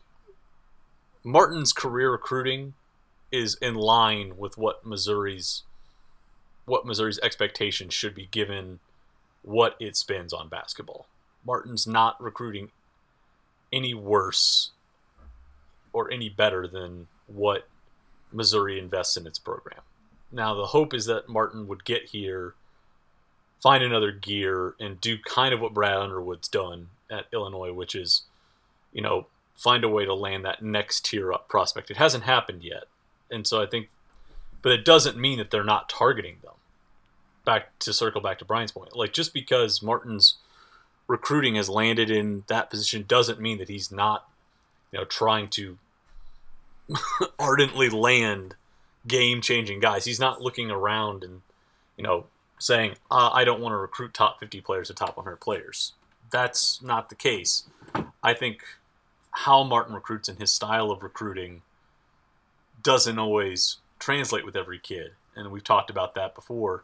[1.23, 2.73] Martin's career recruiting
[3.31, 5.63] is in line with what Missouri's
[6.65, 8.79] what Missouri's expectations should be given
[9.41, 11.07] what it spends on basketball.
[11.45, 12.69] Martin's not recruiting
[13.71, 14.71] any worse
[15.93, 17.67] or any better than what
[18.31, 19.79] Missouri invests in its program.
[20.31, 22.53] Now the hope is that Martin would get here,
[23.61, 28.23] find another gear, and do kind of what Brad Underwood's done at Illinois, which is,
[28.91, 31.89] you know, find a way to land that next tier up prospect.
[31.89, 32.83] It hasn't happened yet.
[33.31, 33.89] And so I think
[34.61, 36.53] but it doesn't mean that they're not targeting them.
[37.47, 38.93] Back to circle back to Brian's point.
[38.93, 40.35] Like just because Martin's
[41.07, 44.27] recruiting has landed in that position doesn't mean that he's not,
[44.91, 45.77] you know, trying to
[47.39, 48.55] ardently land
[49.07, 50.03] game changing guys.
[50.03, 51.41] He's not looking around and,
[51.95, 52.25] you know,
[52.59, 55.93] saying, uh, I don't want to recruit top 50 players or top 100 players.
[56.29, 57.63] That's not the case.
[58.21, 58.63] I think
[59.31, 61.61] how Martin recruits and his style of recruiting
[62.83, 65.11] doesn't always translate with every kid.
[65.35, 66.83] And we've talked about that before.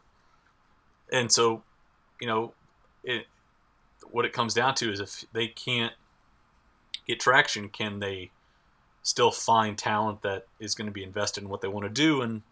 [1.12, 1.62] And so,
[2.20, 2.52] you know,
[3.02, 3.26] it
[4.10, 5.92] what it comes down to is if they can't
[7.06, 8.30] get traction, can they
[9.02, 12.22] still find talent that is going to be invested in what they want to do?
[12.22, 12.42] And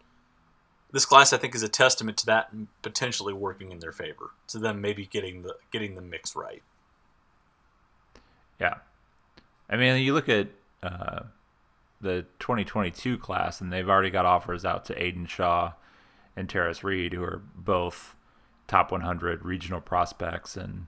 [0.91, 2.51] this class, I think, is a testament to that
[2.81, 4.31] potentially working in their favor.
[4.49, 6.61] To them, maybe getting the getting the mix right.
[8.59, 8.75] Yeah,
[9.69, 10.49] I mean, you look at
[10.83, 11.23] uh,
[11.99, 15.73] the 2022 class, and they've already got offers out to Aidan Shaw
[16.35, 18.15] and Tarris Reed, who are both
[18.73, 20.87] top 100 regional prospects, and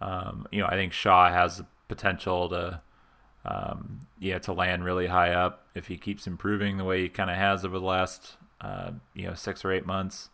[0.00, 2.80] um, you know, I think Shaw has the potential to,
[3.44, 7.28] um, yeah, to land really high up if he keeps improving the way he kind
[7.28, 10.30] of has over the last, uh, you know, six or eight months.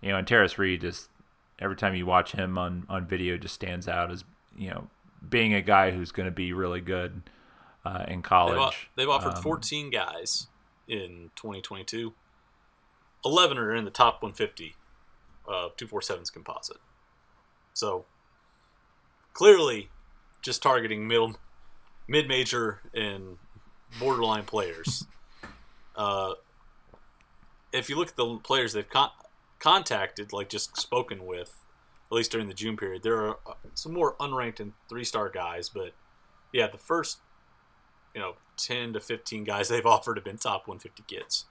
[0.00, 1.10] You know, and Tarris Reed just
[1.58, 4.24] every time you watch him on on video just stands out as
[4.56, 4.88] you know
[5.28, 7.22] being a guy who's going to be really good
[7.84, 8.88] uh, in college.
[8.96, 10.46] They've, they've offered um, 14 guys
[10.88, 12.14] in 2022.
[13.24, 14.74] 11 are in the top 150
[15.46, 16.78] of 247's composite.
[17.74, 18.04] So
[19.32, 19.88] clearly
[20.42, 21.36] just targeting middle
[22.08, 23.38] mid-major and
[23.98, 25.06] borderline players.
[25.96, 26.34] uh,
[27.72, 29.10] if you look at the players they've con-
[29.58, 31.64] contacted, like just spoken with,
[32.10, 35.68] at least during the June period, there are uh, some more unranked and three-star guys,
[35.68, 35.92] but
[36.52, 37.18] yeah, the first
[38.14, 41.46] you know 10 to 15 guys they've offered have been top 150 kids,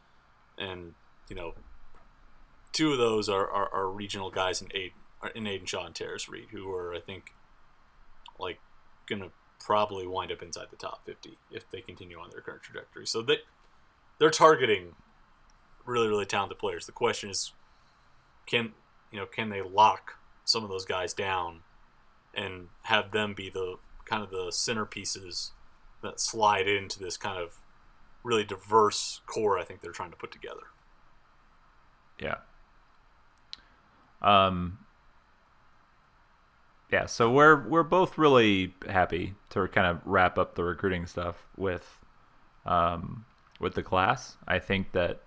[0.57, 0.93] and
[1.29, 1.53] you know
[2.71, 4.97] two of those are, are, are regional guys in Aidan,
[5.35, 7.33] in Aidan Shaw and Tarris Reed, who are I think
[8.39, 8.59] like
[9.07, 13.05] gonna probably wind up inside the top 50 if they continue on their current trajectory.
[13.05, 13.37] So they
[14.19, 14.95] they're targeting
[15.85, 16.85] really really talented players.
[16.85, 17.53] The question is,
[18.45, 18.71] can
[19.11, 20.15] you know can they lock
[20.45, 21.61] some of those guys down
[22.33, 25.51] and have them be the kind of the centerpieces
[26.01, 27.57] that slide into this kind of
[28.23, 30.61] really diverse core I think they're trying to put together.
[32.19, 32.37] Yeah.
[34.21, 34.79] Um
[36.91, 41.47] yeah, so we're we're both really happy to kind of wrap up the recruiting stuff
[41.55, 41.97] with
[42.65, 43.25] um
[43.59, 44.35] with the class.
[44.47, 45.21] I think that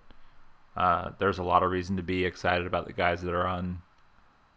[0.75, 3.81] uh, there's a lot of reason to be excited about the guys that are on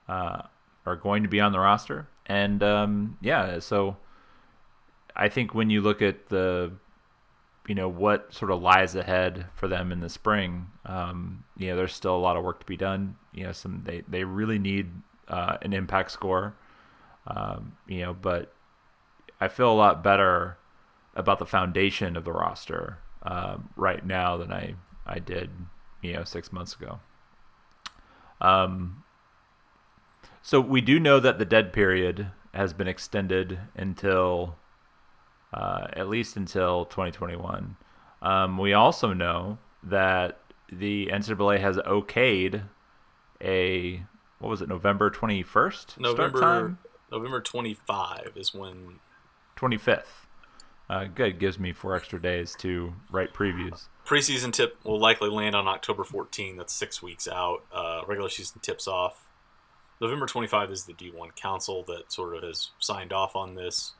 [0.08, 0.42] uh,
[0.84, 3.96] are going to be on the roster, and um, yeah, so
[5.14, 6.72] I think when you look at the,
[7.68, 11.76] you know, what sort of lies ahead for them in the spring, um, you know,
[11.76, 13.16] there's still a lot of work to be done.
[13.32, 14.90] You know, some they they really need
[15.28, 16.56] uh, an impact score,
[17.26, 18.54] um, you know, but
[19.38, 20.56] I feel a lot better
[21.14, 24.74] about the foundation of the roster um, right now than I
[25.06, 25.50] I did,
[26.00, 27.00] you know, six months ago.
[28.40, 29.04] Um,
[30.40, 34.56] so we do know that the dead period has been extended until
[35.52, 37.76] uh, at least until 2021.
[38.20, 40.40] Um, we also know that
[40.70, 42.64] the NCAA has okayed
[43.40, 44.02] a
[44.40, 46.76] what was it November 21st November
[47.10, 48.98] November 25 is when
[49.56, 50.26] 25th.
[50.90, 53.88] Uh, good gives me four extra days to write previews.
[54.06, 56.56] Preseason tip will likely land on October 14.
[56.56, 57.58] That's six weeks out.
[57.72, 59.26] Uh, regular season tips off.
[60.00, 63.92] November 25 is the D1 Council that sort of has signed off on this.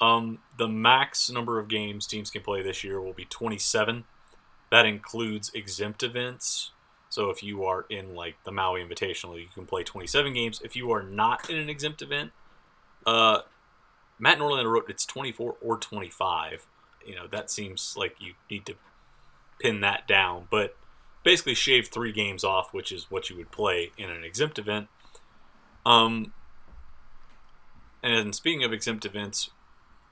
[0.00, 4.04] Um, the max number of games teams can play this year will be 27.
[4.70, 6.70] That includes exempt events.
[7.10, 10.60] So if you are in like the Maui Invitational, you can play 27 games.
[10.64, 12.30] If you are not in an exempt event,
[13.04, 13.40] uh,
[14.18, 16.66] Matt Norlander wrote it's 24 or 25.
[17.04, 18.74] You know that seems like you need to
[19.58, 20.76] pin that down, but
[21.24, 24.88] basically shave three games off, which is what you would play in an exempt event.
[25.84, 26.32] Um,
[28.02, 29.50] and speaking of exempt events,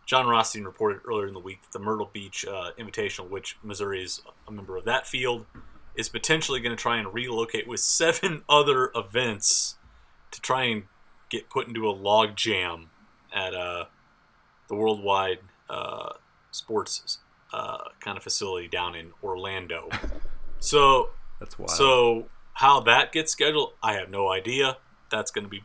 [0.08, 4.02] Jon Rothstein reported earlier in the week that the Myrtle Beach uh, Invitational, which Missouri
[4.02, 5.44] is a member of that field,
[5.94, 9.76] is potentially going to try and relocate with seven other events
[10.30, 10.84] to try and
[11.28, 12.88] get put into a log jam
[13.34, 13.84] at uh,
[14.68, 16.14] the worldwide uh,
[16.52, 17.18] sports
[17.52, 19.88] uh, kind of facility down in Orlando.
[20.60, 21.70] So that's wild.
[21.70, 24.78] So how that gets scheduled, I have no idea.
[25.08, 25.62] That's going to be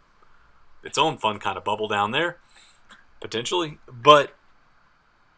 [0.83, 2.37] its own fun kind of bubble down there
[3.23, 3.79] potentially.
[3.87, 4.35] But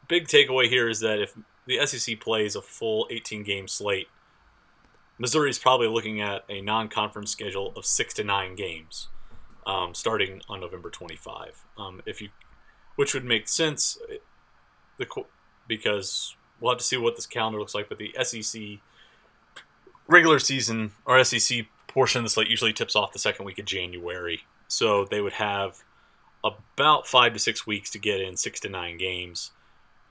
[0.09, 4.07] big takeaway here is that if the SEC plays a full 18 game slate,
[5.17, 9.07] Missouri is probably looking at a non conference schedule of six to nine games,
[9.65, 11.63] um, starting on November 25.
[11.77, 12.29] Um, if you,
[12.97, 13.97] which would make sense,
[14.97, 15.07] the
[15.67, 17.87] because we'll have to see what this calendar looks like.
[17.87, 18.79] But the SEC
[20.07, 23.65] regular season or SEC portion of the slate usually tips off the second week of
[23.65, 25.83] January, so they would have
[26.45, 29.51] about five to six weeks to get in six to nine games.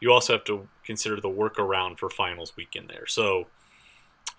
[0.01, 3.07] You also have to consider the workaround for finals week in there.
[3.07, 3.47] So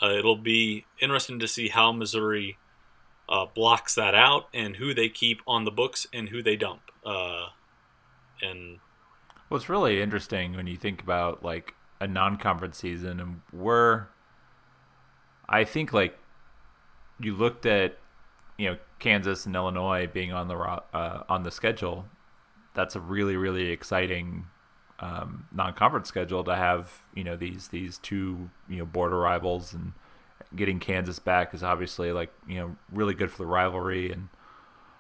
[0.04, 2.58] uh, it'll be interesting to see how Missouri
[3.28, 6.82] uh, blocks that out, and who they keep on the books and who they dump.
[7.04, 7.48] Uh,
[8.42, 8.80] and
[9.50, 14.08] well, it's really interesting when you think about like a non-conference season, and we're,
[15.50, 16.18] I think like
[17.20, 17.98] you looked at,
[18.58, 22.06] you know, Kansas and Illinois being on the uh, on the schedule.
[22.74, 24.48] That's a really really exciting
[25.00, 27.04] um, non-conference schedule to have.
[27.14, 29.94] You know these these two you know border rivals and
[30.56, 34.30] getting Kansas back is obviously like you know really good for the rivalry and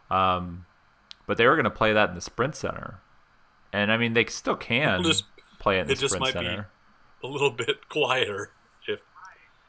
[0.09, 0.65] um,
[1.27, 2.99] but they were going to play that in the Sprint Center,
[3.73, 5.25] and I mean they still can just,
[5.59, 6.69] play it in the Sprint Center.
[7.23, 8.51] a little bit quieter.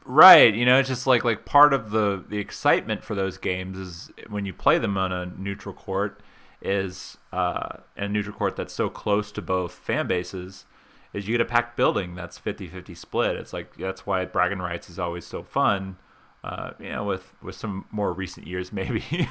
[0.09, 3.77] Right, you know, it's just like like part of the the excitement for those games
[3.77, 6.21] is when you play them on a neutral court
[6.61, 10.63] is uh, a neutral court that's so close to both fan bases
[11.11, 13.35] is you get a packed building that's 50-50 split.
[13.35, 15.97] It's like that's why bragging rights is always so fun.
[16.41, 19.27] Uh, you know, with with some more recent years maybe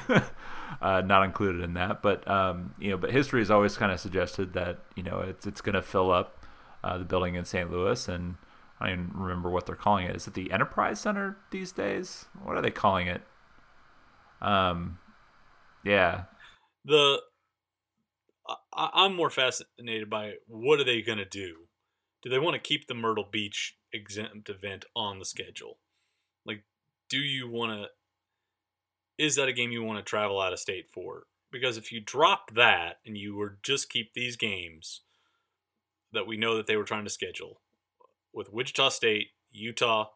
[0.79, 3.99] uh, not included in that, but um, you know, but history has always kind of
[3.99, 6.45] suggested that you know it's it's going to fill up
[6.83, 7.71] uh, the building in St.
[7.71, 8.35] Louis, and
[8.79, 10.15] I don't even remember what they're calling it.
[10.15, 12.25] Is it the Enterprise Center these days?
[12.43, 13.21] What are they calling it?
[14.41, 14.99] Um,
[15.83, 16.25] yeah,
[16.85, 17.21] the
[18.73, 21.67] I, I'm more fascinated by what are they going to do
[22.21, 25.77] do they want to keep the Myrtle Beach exempt event on the schedule?
[26.45, 26.63] Like,
[27.09, 29.23] do you want to?
[29.23, 31.23] Is that a game you want to travel out of state for?
[31.51, 35.01] Because if you drop that and you were just keep these games
[36.11, 37.61] that we know that they were trying to schedule
[38.37, 40.11] with Wichita State, Utah,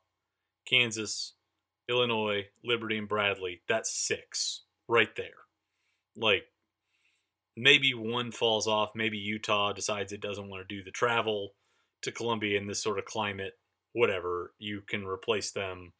[0.65, 1.33] Kansas,
[1.89, 5.47] Illinois, Liberty, and Bradley, that's six right there.
[6.15, 6.43] Like,
[7.57, 8.91] maybe one falls off.
[8.95, 11.53] Maybe Utah decides it doesn't want to do the travel
[12.03, 13.53] to Columbia in this sort of climate,
[13.93, 15.93] whatever, you can replace them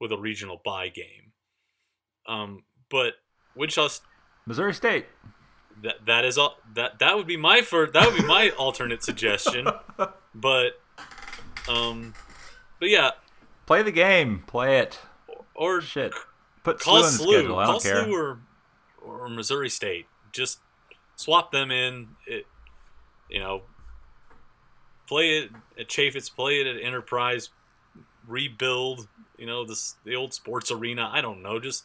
[0.00, 1.32] with a regional bye game.
[2.26, 3.14] Um, but
[3.56, 3.88] Wichita,
[4.46, 5.06] Missouri State.
[5.82, 6.56] That that is all.
[6.74, 7.94] That that would be my first.
[7.94, 9.66] That would be my alternate suggestion.
[10.34, 10.80] But,
[11.68, 12.14] um,
[12.78, 13.10] but yeah.
[13.66, 14.42] Play the game.
[14.46, 14.98] Play it.
[15.54, 16.12] Or, shit.
[16.64, 17.58] Put call SLU in the schedule.
[17.58, 17.80] I call.
[17.80, 18.38] SLU or,
[19.00, 20.06] or Missouri State.
[20.32, 20.60] Just
[21.16, 22.08] swap them in.
[22.26, 22.46] It,
[23.28, 23.62] you know,
[25.06, 27.50] play it at Chaifetz, play it at Enterprise,
[28.26, 29.08] rebuild,
[29.38, 31.10] you know, this the old sports arena.
[31.12, 31.84] I don't know, just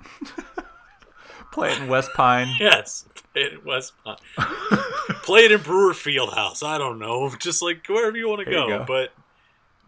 [1.52, 2.48] play it in West Pine.
[2.60, 4.16] yes, play it in West Pine.
[5.22, 6.62] play it in Brewer Fieldhouse.
[6.62, 8.68] I don't know, just like wherever you want to go.
[8.68, 8.84] go.
[8.86, 9.12] But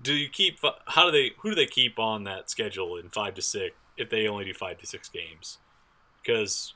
[0.03, 0.59] do you keep?
[0.87, 1.33] How do they?
[1.41, 4.55] Who do they keep on that schedule in five to six if they only do
[4.55, 5.59] five to six games?
[6.23, 6.75] Because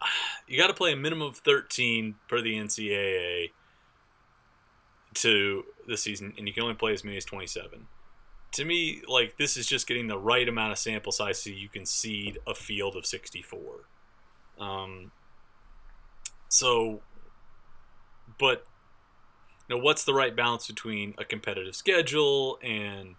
[0.46, 3.50] you got to play a minimum of 13 per the NCAA
[5.14, 7.86] to the season, and you can only play as many as 27.
[8.52, 11.68] To me, like this is just getting the right amount of sample size so you
[11.68, 13.60] can seed a field of 64.
[14.58, 15.12] Um,
[16.48, 17.00] so,
[18.38, 18.66] but
[19.68, 23.16] you know, what's the right balance between a competitive schedule and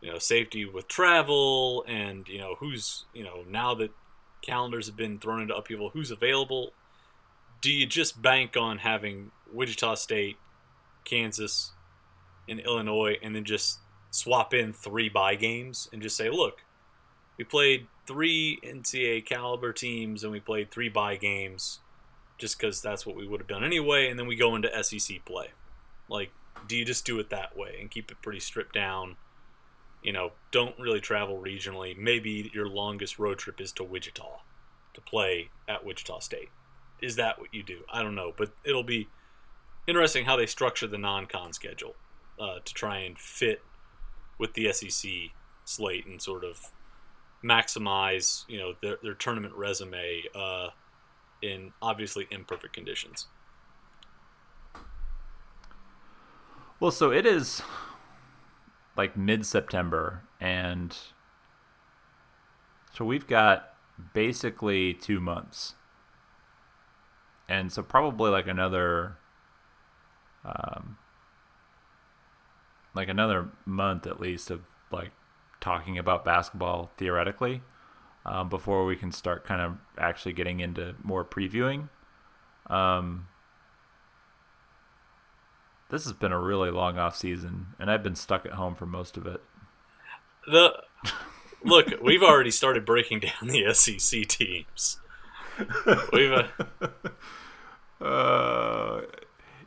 [0.00, 3.90] you know safety with travel and you know who's you know now that
[4.42, 6.72] calendars have been thrown into upheaval, who's available?
[7.60, 10.38] Do you just bank on having Wichita State
[11.04, 11.72] Kansas,
[12.48, 13.78] and Illinois, and then just
[14.10, 16.62] swap in three bye games and just say, look,
[17.38, 21.80] we played three NCAA caliber teams and we played three bye games
[22.40, 25.24] just because that's what we would have done anyway, and then we go into SEC
[25.24, 25.48] play.
[26.08, 26.32] Like,
[26.66, 29.16] do you just do it that way and keep it pretty stripped down?
[30.02, 31.96] You know, don't really travel regionally.
[31.96, 34.40] Maybe your longest road trip is to Wichita
[34.94, 36.48] to play at Wichita State.
[37.00, 37.80] Is that what you do?
[37.92, 39.08] I don't know, but it'll be
[39.86, 41.94] interesting how they structure the non-con schedule
[42.38, 43.62] uh, to try and fit
[44.38, 45.10] with the SEC
[45.64, 46.72] slate and sort of
[47.44, 50.68] maximize you know their, their tournament resume uh,
[51.42, 53.26] in obviously imperfect conditions.
[56.78, 57.62] Well, so it is
[58.96, 60.96] like mid-September, and
[62.94, 63.74] so we've got
[64.14, 65.74] basically two months,
[67.48, 69.18] and so probably like another
[70.44, 70.96] um,
[72.94, 75.10] like another month at least of like
[75.60, 77.62] talking about basketball theoretically
[78.24, 81.88] um, before we can start kind of actually getting into more previewing.
[82.68, 83.26] Um,
[85.90, 88.86] this has been a really long off season, and I've been stuck at home for
[88.86, 89.42] most of it.
[90.46, 90.72] The
[91.64, 94.98] look, we've already started breaking down the SEC teams.
[96.12, 99.02] We've uh, uh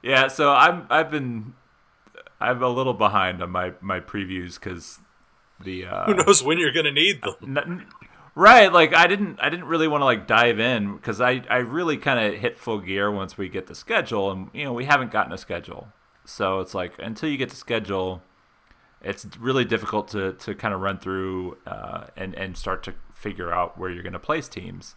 [0.02, 1.54] yeah, so I'm I've been
[2.40, 5.00] I'm a little behind on my my previews because
[5.64, 7.58] the uh, Who knows when you're going to need them?
[7.58, 7.86] n-
[8.36, 8.72] right.
[8.72, 11.98] Like I didn't I didn't really want to like dive in because I I really
[11.98, 15.12] kind of hit full gear once we get the schedule, and you know we haven't
[15.12, 15.90] gotten a schedule,
[16.26, 18.22] so it's like until you get the schedule,
[19.02, 23.54] it's really difficult to to kind of run through uh, and and start to figure
[23.54, 24.96] out where you're going to place teams.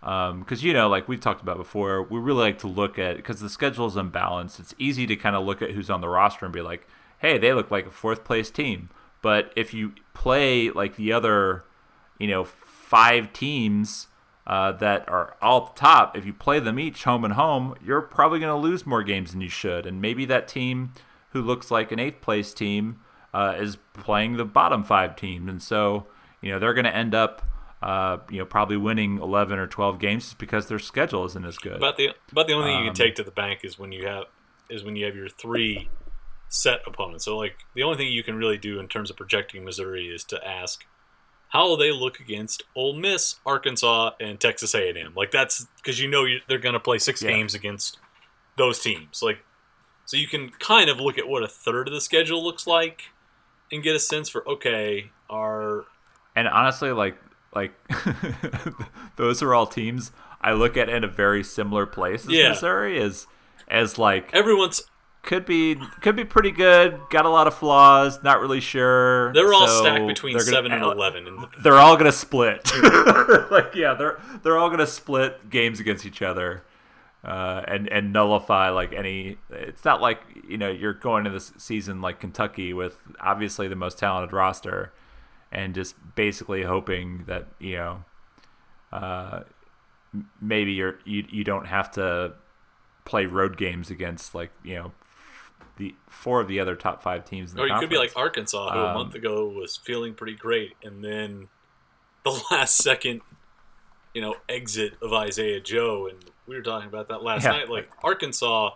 [0.00, 3.16] Because um, you know, like we've talked about before, we really like to look at
[3.16, 4.60] because the schedule is unbalanced.
[4.60, 6.86] It's easy to kind of look at who's on the roster and be like,
[7.18, 8.90] "Hey, they look like a fourth place team."
[9.22, 11.64] But if you play like the other,
[12.18, 12.44] you know,
[12.94, 14.06] five teams
[14.46, 17.74] uh, that are all at the top, if you play them each home and home,
[17.84, 19.84] you're probably going to lose more games than you should.
[19.84, 20.92] And maybe that team
[21.30, 23.00] who looks like an eighth place team
[23.32, 26.06] uh, is playing the bottom five teams, and so
[26.40, 27.42] you know they're going to end up
[27.82, 31.58] uh, you know, probably winning 11 or 12 games just because their schedule isn't as
[31.58, 31.80] good.
[31.80, 33.90] But the but the only thing you Um, can take to the bank is when
[33.90, 34.24] you have
[34.70, 35.88] is when you have your three
[36.48, 37.24] set opponents.
[37.24, 40.22] So like the only thing you can really do in terms of projecting Missouri is
[40.24, 40.86] to ask
[41.54, 45.12] how will they look against Ole Miss, Arkansas, and Texas A&M.
[45.16, 47.30] Like that's because you know you, they're going to play six Yeah.
[47.30, 47.96] games against
[48.56, 49.22] those teams.
[49.22, 49.38] Like
[50.04, 53.04] so you can kind of look at what a third of the schedule looks like
[53.72, 55.84] and get a sense for okay, are
[56.36, 57.16] and honestly, like
[57.54, 57.72] like
[59.16, 62.48] those are all teams I look at in a very similar place as Yeah.
[62.50, 63.26] Missouri is
[63.68, 64.82] as like everyone's
[65.24, 69.32] could be could be pretty good, got a lot of flaws, not really sure.
[69.32, 71.26] they're all so stacked between gonna- seven and eleven.
[71.26, 72.70] And they're all gonna split.
[73.50, 76.64] like yeah, they're they're all gonna split games against each other,
[77.24, 79.38] uh, and and nullify like any.
[79.50, 83.76] It's not like you know you're going to this season like Kentucky with obviously the
[83.76, 84.92] most talented roster,
[85.50, 88.04] and just basically hoping that you know,
[88.92, 89.40] uh,
[90.40, 92.34] maybe you're you you don't have to
[93.04, 94.92] play road games against like you know.
[95.76, 98.12] The four of the other top five teams in the Or you could be like.
[98.16, 101.48] Arkansas, who a Um, month ago was feeling pretty great, and then
[102.24, 103.22] the last second,
[104.12, 107.50] you know, exit of Isaiah Joe, and we were talking about that last Yeah.
[107.52, 107.68] night.
[107.68, 108.70] Like Arkansas,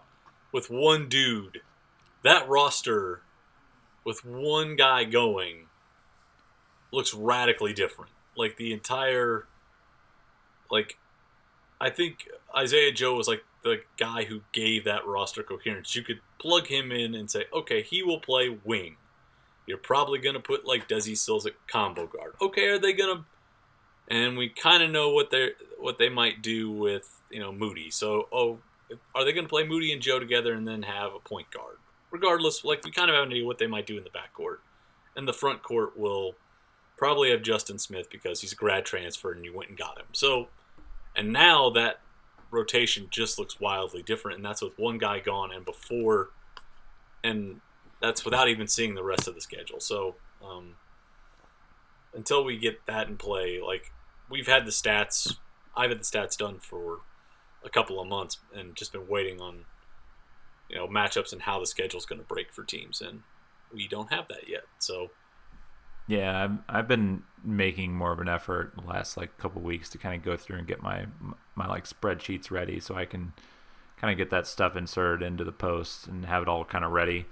[0.53, 1.61] with one dude,
[2.25, 3.23] that roster
[4.05, 5.69] with one guy going
[6.93, 8.11] looks radically different.
[8.37, 9.47] Like the entire,
[10.71, 10.99] like,
[11.81, 12.27] I think
[12.57, 15.95] Isaiah Joe was like the guy who gave that roster coherence.
[15.95, 18.97] You could plug him in and say, okay, he will play wing.
[19.67, 22.35] You're probably going to put like Desi Sills at combo guard.
[22.41, 23.25] Okay, are they going to?
[24.11, 27.91] And we kind of know what they what they might do with you know Moody.
[27.91, 28.59] So oh,
[29.15, 31.77] are they going to play Moody and Joe together and then have a point guard?
[32.11, 34.59] Regardless, like we kind of have an idea what they might do in the backcourt,
[35.15, 36.35] and the front court will
[36.97, 40.07] probably have Justin Smith because he's a grad transfer and you went and got him.
[40.13, 40.49] So,
[41.15, 42.01] and now that
[42.51, 46.31] rotation just looks wildly different, and that's with one guy gone and before,
[47.23, 47.61] and
[48.01, 49.81] that's without even seeing the rest of the schedule.
[49.81, 50.75] So, um,
[52.15, 53.93] until we get that in play, like
[54.31, 55.37] we've had the stats,
[55.77, 56.99] I've had the stats done for
[57.65, 59.65] a couple of months and just been waiting on,
[60.69, 63.23] you know, matchups and how the schedule's going to break for teams, and
[63.73, 64.65] we don't have that yet.
[64.79, 65.11] So,
[66.09, 69.99] Yeah, I've, I've been making more of an effort the last like couple weeks to
[69.99, 71.07] kind of go through and get my
[71.55, 73.33] my like spreadsheets ready so I can
[74.01, 76.91] kind of get that stuff inserted into the post and have it all kind of
[76.93, 77.27] ready.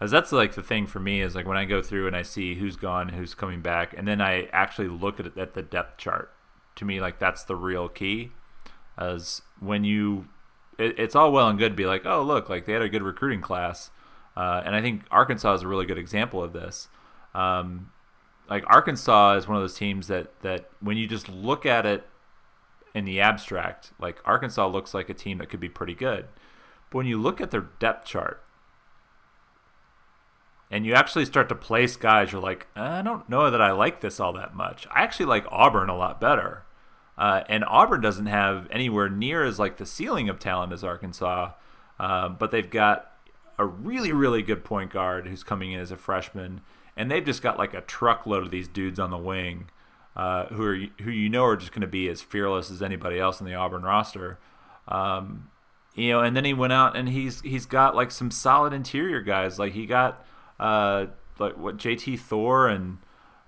[0.00, 2.22] As that's like the thing for me is like when I go through and I
[2.22, 5.62] see who's gone, who's coming back, and then I actually look at it at the
[5.62, 6.32] depth chart.
[6.76, 8.32] To me, like that's the real key.
[8.98, 10.28] As when you,
[10.78, 12.88] it, it's all well and good to be like, oh look, like they had a
[12.88, 13.90] good recruiting class,
[14.36, 16.88] uh, and I think Arkansas is a really good example of this.
[17.34, 17.90] Um,
[18.48, 22.06] like Arkansas is one of those teams that that when you just look at it
[22.94, 26.26] in the abstract, like Arkansas looks like a team that could be pretty good.
[26.90, 28.42] But when you look at their depth chart
[30.70, 34.00] and you actually start to place guys, you're like, I don't know that I like
[34.00, 34.86] this all that much.
[34.90, 36.64] I actually like Auburn a lot better.
[37.18, 41.52] Uh, and Auburn doesn't have anywhere near as like the ceiling of talent as Arkansas,
[41.98, 43.12] uh, but they've got
[43.58, 46.60] a really really good point guard who's coming in as a freshman,
[46.96, 49.70] and they've just got like a truckload of these dudes on the wing,
[50.16, 53.18] uh, who are who you know are just going to be as fearless as anybody
[53.18, 54.38] else in the Auburn roster.
[54.88, 55.50] Um,
[55.94, 59.20] you know, and then he went out and he's he's got like some solid interior
[59.20, 59.58] guys.
[59.58, 60.24] Like he got
[60.60, 61.06] uh,
[61.38, 62.98] like what JT Thor and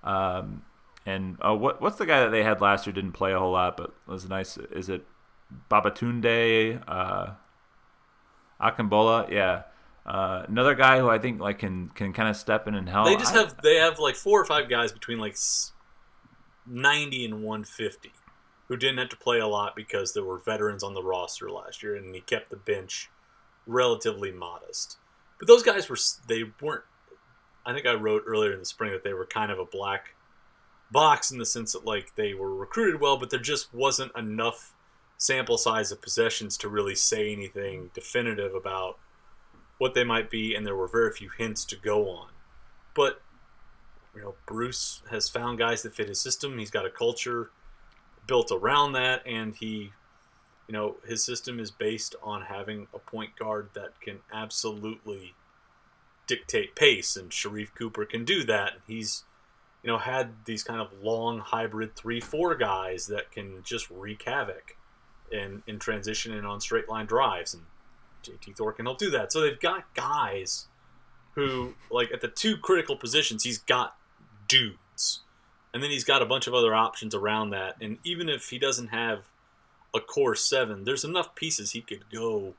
[0.03, 0.63] um,
[1.05, 3.51] and uh, what what's the guy that they had last year didn't play a whole
[3.51, 4.57] lot but was nice.
[4.57, 5.05] Is it
[5.69, 7.31] Babatunde uh,
[8.61, 9.29] Akambola?
[9.31, 9.63] Yeah.
[10.05, 13.07] Uh, another guy who I think like can can kind of step in and help.
[13.07, 15.35] they just I- have they have like four or five guys between like
[16.65, 18.11] 90 and 150
[18.67, 21.81] who didn't have to play a lot because there were veterans on the roster last
[21.83, 23.09] year and he kept the bench
[23.65, 24.97] relatively modest
[25.37, 25.97] but those guys were
[26.27, 26.83] they weren't
[27.65, 30.15] I think I wrote earlier in the spring that they were kind of a black
[30.91, 34.73] box in the sense that like they were recruited well, but there just wasn't enough
[35.17, 38.97] sample size of possessions to really say anything definitive about
[39.79, 42.27] what they might be, and there were very few hints to go on.
[42.93, 43.21] But
[44.13, 46.59] you know, Bruce has found guys that fit his system.
[46.59, 47.49] He's got a culture
[48.27, 49.91] built around that, and he,
[50.67, 55.33] you know, his system is based on having a point guard that can absolutely
[56.27, 58.73] dictate pace, and Sharife Cooper can do that.
[58.85, 59.23] He's,
[59.81, 64.75] you know, had these kind of long hybrid three-four guys that can just wreak havoc
[65.31, 67.63] in in transition and on straight line drives, and
[68.23, 69.31] JT Thor can help do that.
[69.31, 70.67] So they've got guys
[71.35, 73.95] who, like, at the two critical positions, he's got
[74.47, 75.21] dudes.
[75.73, 77.75] And then he's got a bunch of other options around that.
[77.79, 79.29] And even if he doesn't have
[79.95, 82.55] a core seven, there's enough pieces he could go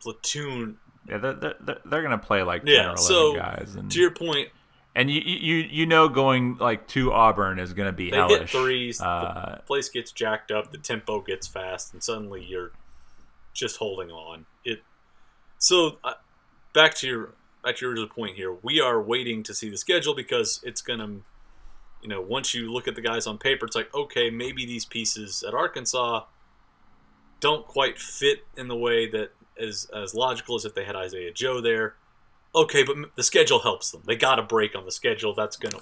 [0.00, 0.78] platoon.
[1.08, 3.74] Yeah, they're, they're, they're going to play like 10 yeah, or 11 so guys.
[3.76, 4.48] And, to your point,
[4.94, 8.40] and you, you you know going like to Auburn is going to be they hellish.
[8.40, 12.72] hit threes, Uh, the place gets jacked up, the tempo gets fast, and suddenly you're
[13.52, 14.46] just holding on.
[14.64, 14.80] It
[15.58, 16.14] so uh,
[16.74, 17.34] back to your
[17.64, 18.52] back to your original point here.
[18.62, 21.20] We are waiting to see the schedule because it's gonna,
[22.02, 24.84] you know, once you look at the guys on paper, it's like okay, maybe these
[24.84, 26.24] pieces at Arkansas
[27.40, 31.32] don't quite fit in the way that is as logical as if they had Isaiah
[31.32, 31.96] Joe there.
[32.54, 34.02] Okay, but the schedule helps them.
[34.06, 35.34] They got a break on the schedule.
[35.34, 35.78] That's gonna,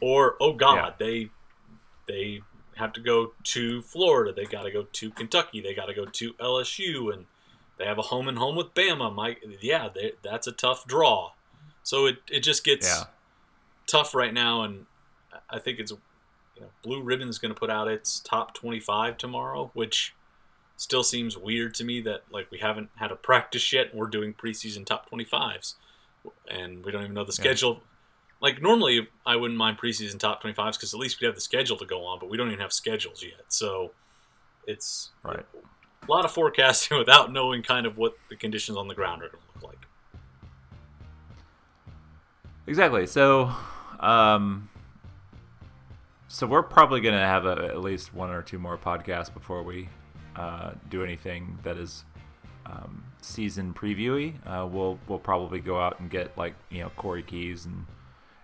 [0.00, 1.06] or oh god, yeah.
[1.06, 1.30] they
[2.06, 2.40] they
[2.76, 4.32] have to go to Florida.
[4.32, 5.60] They got to go to Kentucky.
[5.60, 7.26] They got to go to LSU, and
[7.78, 9.14] they have a home and home with Bama.
[9.14, 11.32] Mike, yeah, they, that's a tough draw.
[11.82, 13.04] So it, it just gets yeah.
[13.86, 14.86] tough right now, and
[15.50, 19.16] I think it's you know Blue Ribbon's going to put out its top twenty five
[19.16, 20.14] tomorrow, which
[20.76, 24.06] still seems weird to me that like we haven't had a practice yet and we're
[24.06, 25.74] doing preseason top 25s
[26.48, 27.78] and we don't even know the schedule yeah.
[28.40, 31.76] Like normally i wouldn't mind preseason top 25s because at least we have the schedule
[31.76, 33.92] to go on but we don't even have schedules yet so
[34.66, 35.44] it's right
[36.08, 39.28] a lot of forecasting without knowing kind of what the conditions on the ground are
[39.28, 39.86] going to look like.
[42.66, 43.06] Exactly.
[43.06, 43.52] So,
[44.00, 44.68] um,
[46.28, 49.62] so we're probably going to have a, at least one or two more podcasts before
[49.62, 49.88] we
[50.34, 52.04] uh, do anything that is
[52.66, 54.34] um, season previewy.
[54.46, 57.86] Uh, we'll we'll probably go out and get like you know Corey Keys and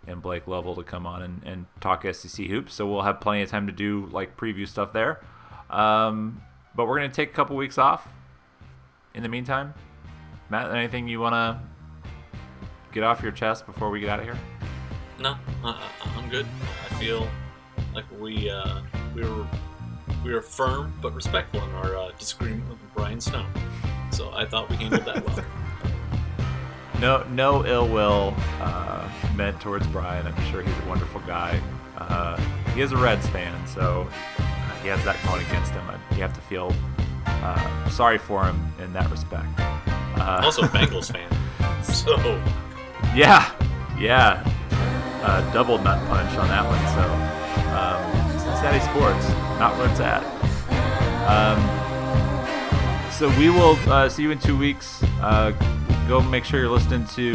[0.07, 2.74] and Blake Lovell to come on and, and talk SEC hoops.
[2.74, 5.20] So we'll have plenty of time to do like preview stuff there.
[5.70, 6.42] Um,
[6.74, 8.09] but we're going to take a couple weeks off
[9.14, 9.74] in the meantime.
[10.50, 11.61] Matt, anything you want to
[12.92, 14.38] get off your chest before we get out of here?
[15.18, 15.80] No, uh,
[16.16, 16.46] I'm good.
[16.90, 17.28] I feel
[17.94, 18.80] like we uh,
[19.14, 19.46] we were
[20.24, 23.46] we were firm but respectful in our uh, disagreement with Brian Snow.
[24.11, 25.44] So I thought we handled that well.
[27.03, 30.24] no, no ill will uh, meant towards Brian.
[30.24, 31.61] I'm sure he's a wonderful guy.
[31.98, 32.40] Uh,
[32.74, 34.09] he is a Reds fan, so
[34.82, 35.82] he has that going against him.
[36.12, 36.72] You have to feel
[37.26, 39.48] uh, sorry for him in that respect.
[39.59, 41.28] Uh, also, Bengals fan.
[41.84, 42.16] So.
[43.16, 43.53] Yeah,
[43.98, 44.48] yeah.
[45.24, 46.80] Uh, double nut punch on that one.
[46.94, 47.03] So,
[47.76, 49.28] um, Cincinnati sports,
[49.59, 50.22] not where it's at.
[51.26, 51.82] Um,
[53.11, 55.03] so we will uh, see you in two weeks.
[56.12, 57.32] Go make sure you're listening to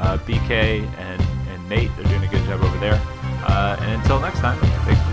[0.00, 1.20] uh, BK and,
[1.50, 1.94] and Nate.
[1.94, 2.98] They're doing a good job over there.
[3.46, 5.03] Uh, and until next time, thanks